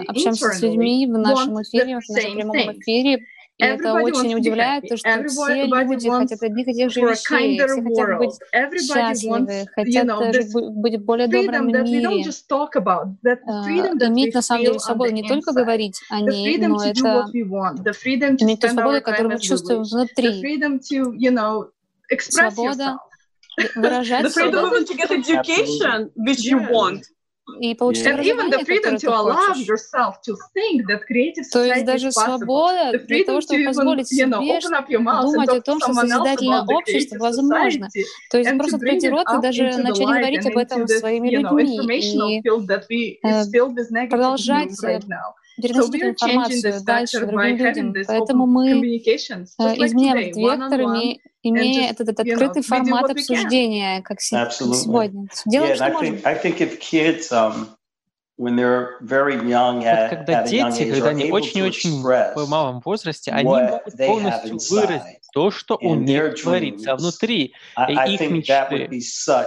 общаемся 0.06 0.50
с 0.52 0.62
людьми 0.62 1.08
в 1.08 1.18
нашем 1.18 1.62
эфире, 1.62 2.00
в 2.00 2.10
нашем 2.10 2.36
прямом 2.36 2.58
эфире, 2.80 3.26
и 3.58 3.64
это 3.64 3.94
очень 3.94 4.36
удивляет, 4.36 4.88
то, 4.90 4.98
что 4.98 5.24
все 5.28 5.66
люди 5.66 6.10
хотят 6.10 6.42
одних 6.42 6.68
и 6.68 6.74
тех 6.74 6.92
же 6.92 7.00
вещей, 7.02 7.58
все 7.58 7.82
хотят 7.82 8.18
быть 8.18 8.34
счастливы, 8.82 9.68
хотят 9.74 10.08
быть 10.76 10.96
в 10.98 11.06
более 11.06 11.28
добром 11.28 11.68
мире. 11.68 12.24
Иметь 14.08 14.34
на 14.34 14.42
самом 14.42 14.66
деле 14.66 14.80
свободу 14.80 15.14
не 15.14 15.24
только 15.24 15.54
говорить 15.54 16.02
о 16.10 16.20
ней, 16.20 16.58
но 16.58 16.84
это 16.84 17.32
иметь 18.40 18.60
ту 18.60 18.68
свободу, 18.68 19.02
которую 19.02 19.34
мы 19.34 19.40
чувствуем 19.40 19.84
внутри 19.84 20.42
express 22.12 22.54
свобода. 22.54 22.98
выражать 23.76 24.26
the 24.26 24.30
freedom 24.30 24.86
to 24.86 24.96
get 24.96 25.12
education 25.12 26.12
which 26.16 26.44
you 26.44 26.60
want. 26.70 27.04
И 27.60 27.74
получить 27.76 28.06
yeah. 28.06 28.24
even 28.24 28.50
the 28.50 28.64
freedom 28.64 28.98
to 28.98 29.10
allow 29.10 29.54
yourself 29.56 30.22
to 30.22 30.36
think 30.54 30.88
that 30.88 31.02
creative 31.06 31.44
То 31.52 31.64
есть 31.64 31.86
даже 31.86 32.12
свобода 32.12 32.98
для 33.08 33.26
того, 33.26 33.42
чтобы 33.42 33.66
позволить 33.66 34.08
себе 34.08 34.28
думать 34.28 35.50
о 35.50 35.62
том, 35.62 35.80
что 35.80 35.94
созидательное 35.94 36.62
общество 36.62 37.18
возможно. 37.18 37.90
То 38.30 38.38
есть 38.38 38.58
просто 38.58 38.78
открыть 38.78 39.08
рот 39.10 39.28
и 39.28 39.42
даже 39.42 39.64
начать 39.78 40.08
говорить 40.08 40.46
об 40.46 40.58
этом 40.58 40.88
своими 40.88 41.30
людьми. 41.30 42.42
и 42.42 42.42
э, 43.24 44.08
продолжать 44.08 44.72
переносить 45.58 45.96
эту 45.96 46.10
информацию 46.10 46.84
дальше 46.84 47.26
другим 47.26 47.58
людям. 47.58 47.94
Поэтому 48.08 48.46
мы 48.48 48.72
изменяем 48.72 50.18
этот 50.18 50.38
вектор, 50.38 50.82
имея 51.44 51.90
этот, 51.92 52.10
этот 52.10 52.20
открытый 52.20 52.64
формат 52.64 53.10
обсуждения, 53.12 54.02
как 54.02 54.22
сегодня. 54.22 55.28
Делаем, 55.46 55.76
что 55.76 55.86
можем. 55.90 56.20
вот 60.04 60.10
когда 60.10 60.44
дети, 60.44 60.92
когда 60.92 61.10
они 61.10 61.32
очень-очень 61.32 62.02
в 62.02 62.50
малом 62.50 62.82
возрасте, 62.84 63.32
они 63.32 63.44
могут 63.44 63.84
полностью 63.98 64.58
выразить 64.72 65.20
то, 65.34 65.52
что 65.52 65.78
у 65.80 65.96
них 65.96 66.42
творится 66.42 66.96
внутри, 66.96 67.54
и 67.88 68.14
их 68.14 68.22
мечты. 68.32 68.90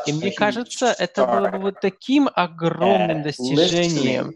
И 0.06 0.12
мне 0.12 0.30
кажется, 0.32 0.94
это 0.96 1.26
было 1.26 1.48
бы 1.48 1.58
вот 1.58 1.80
таким 1.80 2.28
огромным 2.32 3.22
достижением, 3.22 4.34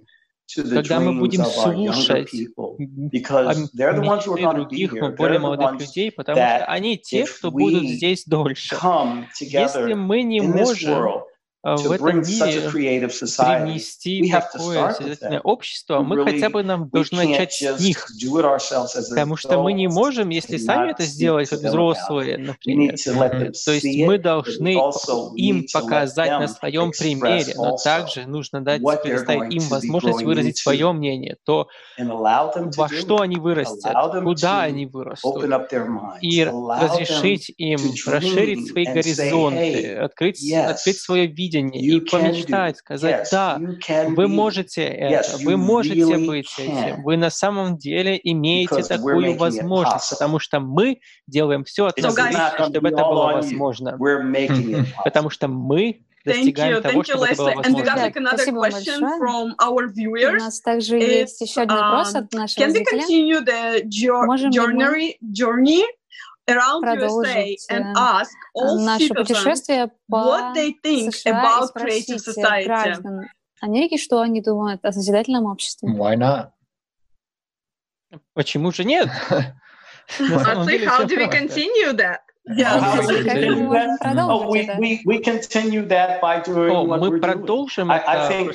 когда 0.55 1.01
мы 1.01 1.19
будем 1.19 1.45
слушать 1.45 2.33
мечты 2.33 2.49
других, 4.53 4.95
более 5.17 5.39
молодых 5.39 5.81
людей, 5.81 6.13
потому 6.13 6.37
что 6.37 6.65
они 6.67 6.99
те, 6.99 7.27
кто 7.27 7.51
будут 7.51 7.85
здесь 7.85 8.25
дольше. 8.25 8.77
Если 9.41 9.95
мы 9.95 10.23
не 10.23 10.41
можем 10.41 11.23
в 11.77 11.93
этом 11.93 12.21
мире 12.23 12.71
принести 12.71 14.31
такое 14.31 14.93
созидательное 14.93 15.41
общество, 15.41 16.01
мы 16.01 16.25
хотя 16.25 16.49
бы 16.51 16.63
нам 16.63 16.89
должны 16.89 17.25
начать 17.29 17.53
с 17.53 17.81
них. 17.81 18.07
Потому 19.11 19.37
что 19.37 19.63
мы 19.63 19.73
не 19.73 19.89
можем, 19.89 20.29
если 20.31 20.57
сами 20.57 20.91
это 20.91 21.05
сделать, 21.05 21.49
как 21.49 21.61
взрослые, 21.61 22.39
например. 22.39 22.97
То 23.65 23.73
есть 23.73 23.99
мы 24.07 24.19
должны 24.19 24.77
им 25.37 25.67
показать 25.73 26.31
на 26.31 26.49
своем 26.49 26.91
примере, 26.93 27.55
но 27.57 27.77
также 27.77 28.27
нужно 28.27 28.61
дать, 28.65 28.83
предоставить 29.03 29.55
им 29.55 29.63
возможность 29.69 30.23
выразить 30.23 30.59
свое 30.59 30.93
мнение, 30.93 31.37
то, 31.45 31.69
во 31.99 32.89
что 32.89 33.21
они 33.21 33.37
вырастят, 33.37 33.95
куда 34.23 34.63
они 34.63 34.87
вырастут, 34.87 35.45
и 36.21 36.45
разрешить 36.45 37.53
им 37.57 37.79
расширить 38.07 38.69
свои 38.71 38.85
горизонты, 38.85 39.97
открыть, 39.97 40.53
открыть 40.53 40.99
свое 40.99 41.27
видение, 41.27 41.58
видение 41.63 41.81
и 41.81 42.01
помечтать, 42.01 42.77
сказать, 42.79 43.29
да, 43.31 43.61
вы 44.09 44.29
можете 44.29 44.83
это, 44.83 45.37
вы 45.43 45.57
можете 45.57 46.19
быть 46.19 46.53
этим, 46.59 47.03
вы 47.03 47.17
на 47.17 47.31
самом 47.31 47.77
деле 47.77 48.19
имеете 48.23 48.83
такую 48.83 49.37
возможность, 49.37 50.11
потому 50.11 50.39
что 50.39 50.61
мы 50.61 51.01
делаем 51.27 51.65
все 51.65 51.87
от 51.87 51.97
нас 51.99 52.15
чтобы 52.59 52.89
это 52.89 53.05
было 53.05 53.33
возможно. 53.33 53.99
Потому 55.05 55.31
что 55.31 55.49
мы 55.49 56.01
достигаем 56.25 56.83
того, 56.83 57.03
чтобы 57.05 57.27
это 57.27 57.37
было 57.37 57.55
возможно. 57.55 57.97
Спасибо 58.29 58.61
большое. 58.61 58.99
У 60.29 60.39
нас 60.39 60.61
также 60.61 60.97
есть 60.97 61.41
еще 61.41 61.63
один 61.63 61.77
вопрос 61.77 62.15
от 62.15 62.33
нашего 62.33 62.71
зрителя. 62.71 64.27
Можем 64.27 64.51
ли 64.51 64.61
мы 64.61 65.17
продолжить 66.81 67.67
э, 67.71 67.81
наше 68.55 69.15
путешествие 69.15 69.91
по 70.09 70.53
США 70.55 71.61
и 71.61 71.67
спросить 71.67 72.67
граждан 72.67 73.29
Америки, 73.61 73.97
что 73.97 74.21
они 74.21 74.41
думают 74.41 74.85
о 74.85 74.93
созидательном 74.93 75.47
обществе. 75.47 75.89
Why 75.89 76.17
not? 76.17 76.51
Почему 78.35 78.73
же 78.73 78.85
нет? 78.85 79.09
Honestly, 80.19 80.85
how 80.85 81.05
do 81.05 81.17
we 81.17 81.29
continue 81.29 81.93
that? 81.93 82.21
Yeah. 82.51 82.81
мы 86.87 87.21
продолжим 87.21 87.91
это, 87.91 88.53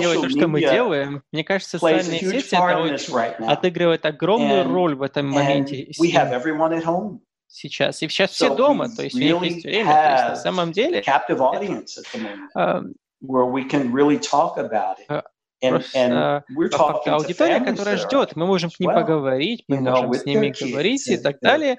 делать 0.00 0.22
то, 0.22 0.30
что 0.30 0.48
мы 0.48 0.60
делаем. 0.60 1.22
Мне 1.32 1.44
кажется, 1.44 1.78
социальные 1.78 2.20
сети 2.20 2.54
это 2.54 3.52
отыгрывает 3.52 4.06
огромную 4.06 4.64
роль 4.64 4.94
в 4.94 5.02
этом 5.02 5.28
моменте 5.28 5.92
сейчас. 7.48 8.02
И 8.02 8.08
сейчас 8.08 8.30
все 8.32 8.54
дома, 8.54 8.88
то 8.88 9.02
есть 9.02 9.16
у 9.16 9.18
них 9.18 9.42
есть 9.42 9.64
время. 9.64 9.92
То 9.92 10.12
есть 10.12 10.28
на 10.28 10.36
самом 10.36 10.72
деле... 10.72 11.02
Просто 15.60 16.44
по 16.72 17.14
аудитория, 17.14 17.60
которая 17.60 17.96
ждет, 17.96 18.36
мы 18.36 18.46
можем 18.46 18.70
к 18.70 18.78
ним 18.78 18.92
поговорить, 18.92 19.64
мы 19.68 19.80
можем 19.80 20.12
с 20.12 20.24
ними 20.24 20.54
говорить 20.58 21.08
и 21.08 21.16
так 21.16 21.40
далее, 21.40 21.78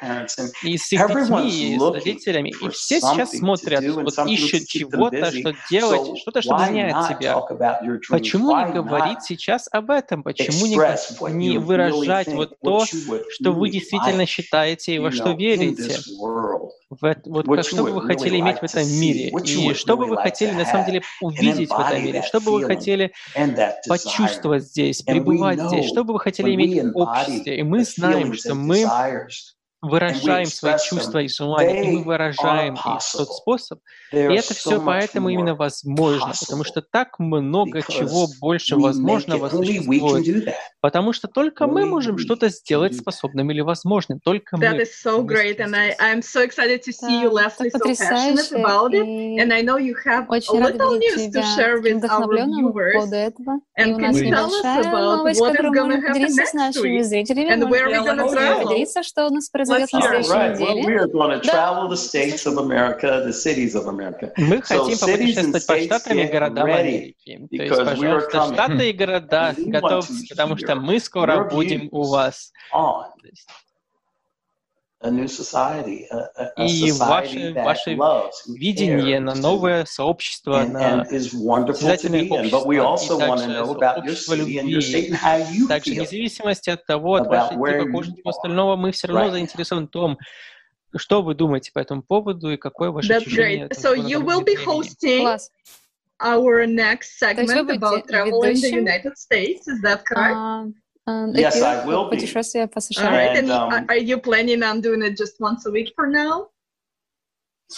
и 0.63 0.78
с 0.78 0.92
их 0.92 1.08
детьми, 1.08 1.76
и 1.76 1.80
с 1.80 1.94
родителями. 1.94 2.54
И 2.62 2.70
все 2.70 3.00
сейчас 3.00 3.32
смотрят, 3.32 3.84
вот 3.94 4.28
ищут 4.28 4.68
чего-то, 4.68 5.32
что 5.32 5.54
делать, 5.70 6.20
что-то, 6.20 6.42
что 6.42 6.58
меняет 6.58 7.06
себя. 7.08 7.40
Почему 8.10 8.56
не 8.66 8.74
говорить 8.74 9.24
сейчас 9.24 9.68
об 9.72 9.92
этом? 9.92 10.24
Почему 10.24 10.66
не, 10.66 11.34
не 11.34 11.58
выражать 11.58 12.28
вот 12.28 12.60
то, 12.62 12.86
что 12.86 13.52
вы 13.52 13.70
действительно 13.70 14.26
считаете 14.26 14.96
и 14.96 15.00
во 15.00 15.12
что 15.12 15.32
верите? 15.32 16.00
В, 16.90 17.16
вот 17.26 17.46
как, 17.46 17.66
что 17.66 17.84
бы 17.84 17.92
вы 17.92 18.02
хотели 18.02 18.40
иметь 18.40 18.60
в 18.60 18.63
этом 18.63 18.88
мире? 18.88 19.30
И 19.44 19.74
что 19.74 19.98
бы 19.98 20.06
вы 20.06 20.16
хотели 20.18 20.52
на 20.52 20.66
самом 20.66 20.86
деле 20.86 21.02
увидеть 21.22 21.70
в 21.70 21.78
этом 21.78 22.04
мире? 22.04 22.24
Что 22.26 22.40
бы 22.40 22.52
вы 22.54 22.63
хотели 22.63 23.12
почувствовать 23.88 24.64
здесь, 24.64 25.02
пребывать 25.02 25.62
здесь, 25.62 25.88
что 25.88 26.04
бы 26.04 26.14
вы 26.14 26.20
хотели 26.20 26.54
иметь 26.56 26.84
в 26.94 26.98
обществе. 26.98 27.60
И 27.60 27.64
мы 27.64 27.84
знаем, 27.84 28.34
что 28.34 28.56
мы 28.56 28.86
выражаем 29.82 30.48
свои 30.48 30.76
чувства 30.84 31.20
и 31.20 31.28
желания, 31.28 31.84
и 31.84 31.98
мы 31.98 32.04
выражаем 32.04 32.74
их 32.74 32.82
в 32.82 33.18
тот 33.18 33.32
способ. 33.32 33.80
И 34.12 34.18
это 34.18 34.54
все 34.54 34.82
поэтому 34.84 35.30
именно 35.30 35.56
возможно, 35.56 36.34
потому 36.40 36.63
что 36.63 36.82
так 36.82 37.20
много 37.20 37.82
чего 37.82 38.28
больше 38.40 38.76
возможного 38.76 39.50
существует. 39.50 40.56
Потому 40.82 41.13
что 41.13 41.28
только 41.28 41.68
мы 41.68 41.86
можем 41.86 42.18
что-то 42.18 42.50
сделать 42.50 42.96
способным 42.96 43.52
или 43.52 43.62
возможным. 43.62 44.20
Только 44.20 44.58
That 44.58 44.78
мы. 44.78 44.82
Is 44.82 44.94
so 45.04 45.24
great, 45.24 45.60
and 45.60 45.76
I, 45.76 45.96
I'm 46.00 46.22
so 46.22 46.42
excited 46.42 46.82
to 46.84 46.92
see 46.92 47.22
you, 47.22 47.30
Leslie, 47.30 47.70
so 47.70 47.80
passionate 47.80 48.52
about 48.52 48.94
it. 48.94 49.06
And 49.06 49.54
I 49.54 49.62
know 49.62 49.78
you 49.78 49.96
have 50.06 50.28
a 50.30 50.40
little 50.54 50.98
news 50.98 51.30
to 51.32 51.44
share 51.56 51.80
with 51.82 52.04
our 52.10 52.28
viewers. 52.28 53.12
And 53.78 54.00
can 54.00 54.16
you 54.16 54.30
tell 54.32 54.54
us 54.54 54.86
about 54.88 55.24
what 55.24 55.32
is 55.32 55.40
going 55.40 55.92
to 55.92 56.02
happen 56.02 56.36
next 56.54 56.80
week? 56.82 57.30
And 57.52 57.70
where 57.70 57.88
we're 57.88 58.04
going 58.04 58.18
to 58.18 58.30
travel? 58.30 59.67
произойдет 59.67 59.67
на 59.68 59.82
следующей 59.88 60.40
неделе. 60.44 60.98
Мы 64.38 64.62
хотим 64.62 64.98
попутешествовать 64.98 65.68
по 65.68 65.78
штатам 65.86 66.18
и 66.20 66.28
городам 66.28 66.66
Америки. 66.74 67.48
То 67.58 67.64
есть, 67.64 67.76
пожалуйста, 67.86 68.30
штаты 68.54 68.90
и 68.90 68.94
города 68.94 69.54
готовьтесь, 69.58 70.30
потому 70.30 70.58
что 70.58 70.76
мы 70.76 71.00
скоро 71.00 71.50
будем 71.50 71.90
у 71.92 72.04
вас. 72.04 72.52
И 75.04 76.92
ваше, 76.92 77.54
ваше 77.54 77.98
видение 78.48 79.20
на 79.20 79.36
новое 79.36 79.86
сообщество, 79.86 80.64
на 80.64 81.06
созидательное 81.06 82.28
общество, 82.30 82.72
и 82.72 83.20
также 83.20 83.62
общество 83.62 84.34
любви. 84.34 85.16
Также, 85.68 85.92
вне 85.92 86.06
зависимости 86.06 86.72
от 86.72 86.86
того, 86.86 87.16
от 87.16 87.28
вашей 87.28 87.56
типа 87.56 88.02
всего 88.02 88.30
остального, 88.30 88.76
мы 88.76 88.92
все 88.92 89.08
равно 89.08 89.32
заинтересованы 89.32 89.86
в 89.86 89.92
том, 89.92 90.18
что 90.96 91.22
вы 91.22 91.36
думаете 91.36 91.72
по 91.72 91.80
этому 91.80 92.02
поводу 92.02 92.50
и 92.50 92.58
какое 92.58 92.90
ваше 92.90 93.14
That's 93.14 93.18
ощущение? 93.18 93.68
Great. 93.68 93.78
So 93.78 93.94
you 93.94 94.20
will 94.20 94.44
be 94.44 94.56
hosting 94.56 95.28
our 96.20 96.66
next 96.66 97.20
segment 97.20 97.70
about 97.70 98.08
travel 98.08 98.42
in 98.44 98.60
the 98.60 98.72
United 98.72 99.16
States. 99.18 99.68
Is 99.68 99.82
that 99.84 100.06
correct? 100.06 100.74
Um, 101.07 101.33
yes, 101.35 101.61
I 101.61 101.85
will 101.85 102.09
be. 102.09 102.17
Путешествие 102.17 102.69
по 102.69 102.81
США. 102.81 103.07
All 103.07 103.11
right, 103.11 103.37
and, 103.37 103.51
um, 103.51 103.87
are 103.88 103.97
you 103.97 104.19
planning 104.19 104.62
on 104.62 104.81
doing 104.81 105.03
it 105.03 105.17
just 105.17 105.41
once 105.41 105.67
a 105.67 105.71
week 105.71 105.93
for 105.97 106.07
now? 106.07 106.49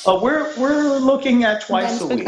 Uh, 0.07 0.19
we're 0.21 0.53
we're 0.59 0.99
looking 0.99 1.45
at 1.45 1.63
twice 1.63 2.01
a 2.01 2.07
week. 2.07 2.25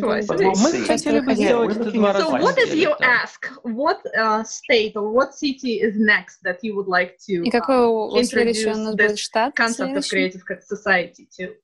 Twice 0.00 0.28
a 0.30 0.36
week. 0.36 0.56
So, 0.56 2.30
what 2.30 2.58
is 2.58 2.74
your 2.74 2.96
ask? 3.02 3.46
What 3.62 4.02
uh, 4.16 4.42
state 4.42 4.96
or 4.96 5.10
what 5.12 5.34
city 5.34 5.80
is 5.80 5.94
next 5.96 6.42
that 6.42 6.64
you 6.64 6.74
would 6.74 6.88
like 6.88 7.18
to 7.26 7.44
uh, 7.44 8.08
introduce 8.16 8.64
this 8.96 9.28
concept 9.54 9.96
of 9.96 10.08
creative 10.08 10.42
society 10.66 11.28
to? 11.36 11.54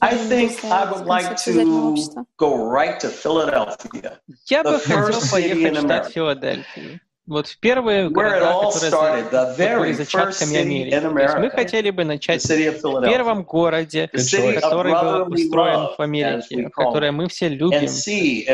I 0.00 0.16
think 0.16 0.64
I 0.64 0.90
would 0.90 1.06
like 1.06 1.36
to 1.44 2.24
go 2.36 2.68
right 2.68 2.98
to 2.98 3.08
Philadelphia. 3.08 4.20
Я 4.46 4.64
бы 4.64 4.78
хотел 4.78 5.20
поехать 5.30 5.76
в 5.76 5.80
штат 5.80 6.10
Филадельфию. 6.10 7.00
Вот 7.27 7.47
в 7.47 7.59
первые 7.59 8.09
города, 8.09 8.71
которые 8.71 9.77
были 9.77 9.93
зачатками 9.93 10.55
Америки. 10.57 10.99
То 10.99 11.19
есть 11.19 11.35
мы 11.37 11.49
хотели 11.49 11.91
бы 11.91 12.05
начать 12.05 12.43
в 12.43 13.01
первом 13.03 13.43
городе, 13.43 14.07
который 14.07 14.93
был 14.93 15.25
построен 15.29 15.89
в 15.97 15.99
Америке, 16.01 16.69
который 16.69 17.11
мы 17.11 17.27
все 17.27 17.49
любим, 17.49 17.85
и 17.85 18.47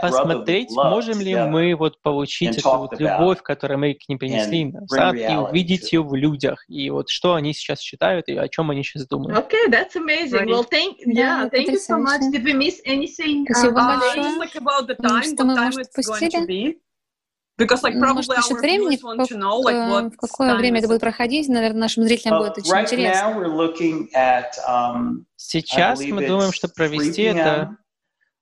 посмотреть, 0.00 0.70
можем 0.70 1.20
ли 1.20 1.36
мы 1.36 1.74
вот 1.76 2.00
получить 2.00 2.58
эту 2.58 2.76
вот 2.78 2.98
любовь, 2.98 3.42
которую 3.42 3.78
мы 3.78 3.94
к 3.94 4.08
ним 4.08 4.18
принесли 4.18 4.64
назад, 4.64 5.14
и 5.14 5.36
увидеть 5.36 5.92
ее 5.92 6.02
в 6.02 6.14
людях, 6.14 6.64
и 6.68 6.90
вот 6.90 7.08
что 7.10 7.34
они 7.34 7.52
сейчас 7.52 7.80
считают, 7.80 8.28
и 8.28 8.36
о 8.36 8.48
чем 8.48 8.70
они 8.70 8.82
сейчас 8.82 9.06
думают. 9.06 9.36
Okay, 9.38 9.68
that's 9.68 9.94
amazing. 9.96 10.46
Well, 10.46 10.64
thank, 10.64 10.96
yeah, 11.04 11.48
thank 11.50 11.68
you 11.68 11.78
so 11.78 11.98
much. 11.98 12.22
Did 12.32 12.44
we 12.44 12.54
miss 12.54 12.80
anything? 12.86 13.44
Спасибо 13.44 13.98
большое. 14.14 14.32
Что 15.22 15.44
мы, 15.44 15.54
может, 15.54 15.92
пустили? 15.92 16.78
Because, 17.58 17.82
like, 17.82 17.94
Может, 17.94 18.28
насчет 18.28 18.58
времени, 18.58 18.98
know, 19.38 19.62
like, 19.62 19.88
what 19.88 20.10
в 20.10 20.16
какое 20.16 20.56
время 20.56 20.80
это 20.80 20.88
будет 20.88 21.00
проходить, 21.00 21.48
наверное, 21.48 21.80
нашим 21.80 22.04
зрителям 22.04 22.38
будет 22.38 22.58
очень 22.58 22.70
right 22.70 22.84
интересно. 22.84 24.08
At, 24.14 24.52
um, 24.68 25.24
Сейчас 25.36 26.00
мы 26.00 26.26
думаем, 26.26 26.52
что 26.52 26.68
провести 26.68 27.22
это 27.22 27.76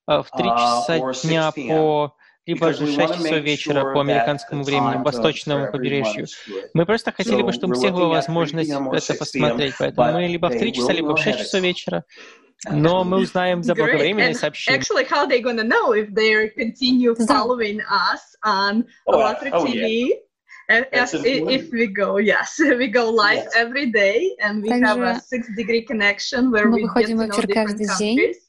в 0.06 0.26
3 0.36 0.44
часа 0.44 1.28
дня 1.28 1.52
по 1.52 2.14
либо 2.46 2.74
же 2.74 2.86
6 2.86 3.14
часов 3.14 3.38
вечера 3.38 3.94
по 3.94 4.00
американскому 4.00 4.64
времени, 4.64 5.02
восточному 5.02 5.70
побережью. 5.70 6.26
Мы 6.74 6.84
просто 6.84 7.12
хотели 7.12 7.42
бы, 7.42 7.52
чтобы 7.52 7.74
у 7.74 7.78
всех 7.78 7.92
была 7.92 8.08
возможность 8.08 8.70
это 8.70 9.14
посмотреть, 9.14 9.74
поэтому 9.78 10.12
мы 10.12 10.26
либо 10.26 10.48
в 10.48 10.58
3 10.58 10.72
часа, 10.72 10.92
либо 10.92 11.16
в 11.16 11.18
6 11.18 11.38
часов 11.38 11.62
вечера, 11.62 12.04
No, 12.72 13.04
most 13.04 13.32
times 13.32 13.68
about 13.68 13.98
the 13.98 14.12
reception. 14.12 14.74
Actually, 14.74 15.04
how 15.04 15.20
are 15.20 15.28
they 15.28 15.40
going 15.40 15.56
to 15.58 15.64
know 15.64 15.92
if 15.92 16.14
they 16.14 16.48
continue 16.48 17.14
following 17.14 17.80
us 17.90 18.34
on 18.42 18.86
oh, 19.06 19.20
Electric 19.20 19.54
oh, 19.54 19.64
TV? 19.64 20.08
Yeah. 20.08 20.14
As, 20.94 21.12
if 21.12 21.70
we 21.72 21.86
go, 21.88 22.16
yes, 22.16 22.58
we 22.58 22.88
go 22.88 23.10
live 23.10 23.44
yes. 23.44 23.52
every 23.54 23.90
day, 23.90 24.34
and 24.40 24.62
we 24.62 24.70
Także 24.70 24.86
have 24.86 25.00
a 25.00 25.20
six-degree 25.20 25.82
connection 25.82 26.50
where 26.50 26.70
we 26.70 26.88
get 26.96 27.06
to 27.06 27.14
know 27.14 27.28
different 27.28 27.86
countries. 27.86 28.43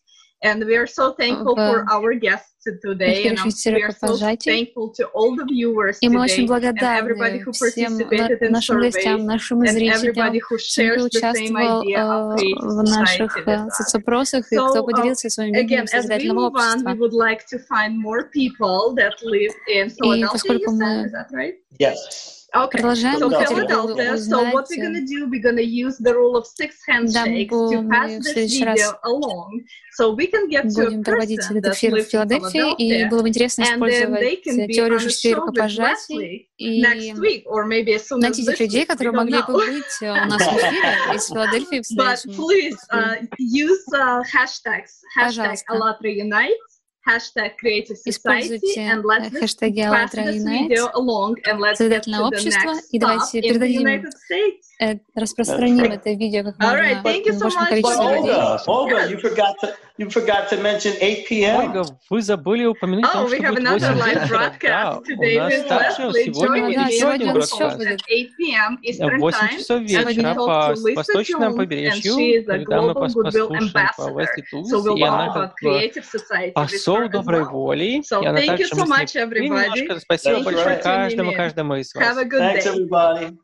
And 0.45 0.63
we 0.63 0.75
are 0.77 0.85
so 0.85 1.13
thankful 1.13 1.55
for 1.55 1.85
our 1.89 2.13
guests 2.13 2.55
today. 2.81 3.27
And 3.27 3.39
we 3.43 3.81
are 3.81 3.91
so 3.91 4.15
thankful 4.37 4.93
to 4.97 5.05
all 5.07 5.35
the 5.35 5.45
viewers 5.45 5.97
И 6.01 6.09
мы 6.09 6.21
очень 6.21 6.45
благодарны 6.45 7.43
всем 7.51 7.97
нашим 8.51 8.79
гостям, 8.79 9.25
нашим 9.25 9.65
зрителям, 9.65 10.39
всем, 10.57 10.95
кто 10.95 11.05
участвовал 11.05 11.81
в 11.81 12.83
наших 12.83 13.37
соцопросах 13.71 14.51
и 14.51 14.55
кто 14.55 14.83
поделился 14.83 15.29
своим 15.29 15.53
видением 15.53 15.87
созидательного 15.87 16.47
общества. 16.47 16.91
И 20.03 20.25
поскольку 20.31 20.71
мы 20.71 21.09
Okay. 22.55 22.77
Продолжаем. 22.79 23.19
So 23.19 23.29
Philadelphia. 23.29 24.17
So 24.17 24.49
what 24.51 24.67
we're 24.69 24.81
gonna 24.81 25.05
do? 25.05 25.27
We're 25.29 25.41
gonna 25.41 25.61
use 25.61 25.97
the 25.97 26.13
rule 26.13 26.37
of 26.37 26.47
six 26.47 26.77
handshakes 26.87 27.51
to 27.51 27.83
pass 27.89 28.11
this 28.23 28.33
video 28.33 28.97
along, 29.03 29.65
so 29.93 30.13
we 30.13 30.27
can 30.27 30.47
get 30.47 30.63
to 30.69 30.85
Будем 30.85 31.03
проводить 31.03 31.41
этот 31.49 31.73
эфир 31.73 31.95
в 31.95 32.03
Филадельфии, 32.03 32.73
и 32.77 33.05
было 33.09 33.23
бы 33.23 33.29
интересно 33.29 33.63
использовать 33.63 34.43
теорию 34.43 34.99
шести 35.01 35.33
рукопожатий 35.33 36.49
и 36.57 36.81
найти 36.81 38.45
тех 38.45 38.59
людей, 38.59 38.85
которые 38.85 39.13
могли 39.13 39.41
бы 39.41 39.53
быть 39.53 40.01
у 40.01 40.05
нас 40.05 40.41
в 40.41 40.57
эфире 40.57 40.95
из 41.15 41.27
Филадельфии 41.27 41.81
в 41.81 41.85
следующем. 41.85 42.05
But 42.05 42.35
please 42.37 42.77
uh, 42.91 43.15
use 43.37 43.83
uh, 43.93 44.23
hashtags. 44.23 45.03
Hashtag 45.17 45.57
АЛЛАТРА 45.67 46.09
Unite 46.09 46.74
hashtag 47.07 47.57
Creative 47.61 47.97
Society 47.97 48.75
and 48.77 49.03
let's 49.03 49.29
хэштеги 49.29 49.81
АЛЛАТРА 49.81 50.21
Unite, 50.33 51.75
Созидательное 51.75 52.21
общество, 52.21 52.73
и 52.91 52.99
давайте 52.99 53.41
передадим 53.41 54.09
распространим 55.15 55.91
это 55.91 56.09
видео 56.11 56.43
как 56.43 56.59
можно 56.59 56.77
right, 56.77 57.01
большему 57.01 57.65
количеству 57.65 58.09
людей. 58.09 58.33
Olga, 58.67 59.07
you 59.09 59.17
forgot 59.19 59.55
to 59.61 59.73
you 59.97 60.09
forgot 60.09 60.49
to 60.49 60.57
mention 60.61 60.91
8 60.99 61.25
p.m. 61.25 61.55
Ольга, 61.57 61.85
вы 62.09 62.21
забыли 62.21 62.65
упомянуть, 62.65 63.05
oh, 63.05 63.27
что 63.27 63.37
будет 63.53 63.69
8 63.69 63.95
вечера. 64.19 64.99
У 64.99 65.37
нас 65.37 65.53
также 65.63 66.11
сегодня 66.23 66.65
будет 66.65 66.89
еще 66.89 67.09
один 67.09 67.33
бродкаст. 67.33 67.77
8 68.99 69.57
часов 69.57 69.81
вечера 69.81 70.35
по 70.35 70.75
восточному 70.95 71.55
побережью, 71.55 72.45
когда 72.45 72.81
мы 72.81 72.93
послушаем 72.93 73.71
по 73.95 74.01
Wesley 74.09 74.43
Tools, 74.51 74.97
и 74.97 75.03
она 75.03 75.33
как 75.33 75.55
бы 75.61 75.79
посол 76.99 77.09
доброй 77.09 77.45
воли, 77.45 77.83
и 77.83 78.25
она 78.25 78.41
также 78.41 78.75
мыслит 78.75 79.31
немножко. 79.31 79.99
Спасибо 79.99 80.43
большое 80.43 80.77
каждому, 80.77 81.33
каждому 81.33 81.75
из 81.75 81.93
вас. 81.93 82.17
Thanks, 82.17 82.65
everybody. 82.65 83.37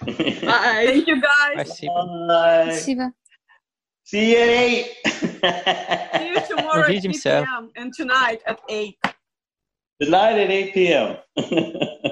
Bye. 0.06 0.86
Thank 0.86 1.06
you 1.06 1.20
guys. 1.20 1.66
Спасибо. 1.66 2.26
Bye. 2.26 2.72
Спасибо. 2.72 3.12
See 4.04 4.32
you 4.32 4.38
at 4.38 4.48
8. 4.48 4.86
See 5.06 6.28
you 6.28 6.40
tomorrow 6.48 6.84
at 6.84 6.90
8 6.90 7.02
p.m. 7.12 7.70
and 7.76 7.92
tonight 7.92 8.40
at 8.46 8.58
8. 8.68 8.98
Tonight 10.02 10.38
at 10.38 10.50
8 10.50 10.74
p.m. 10.74 11.16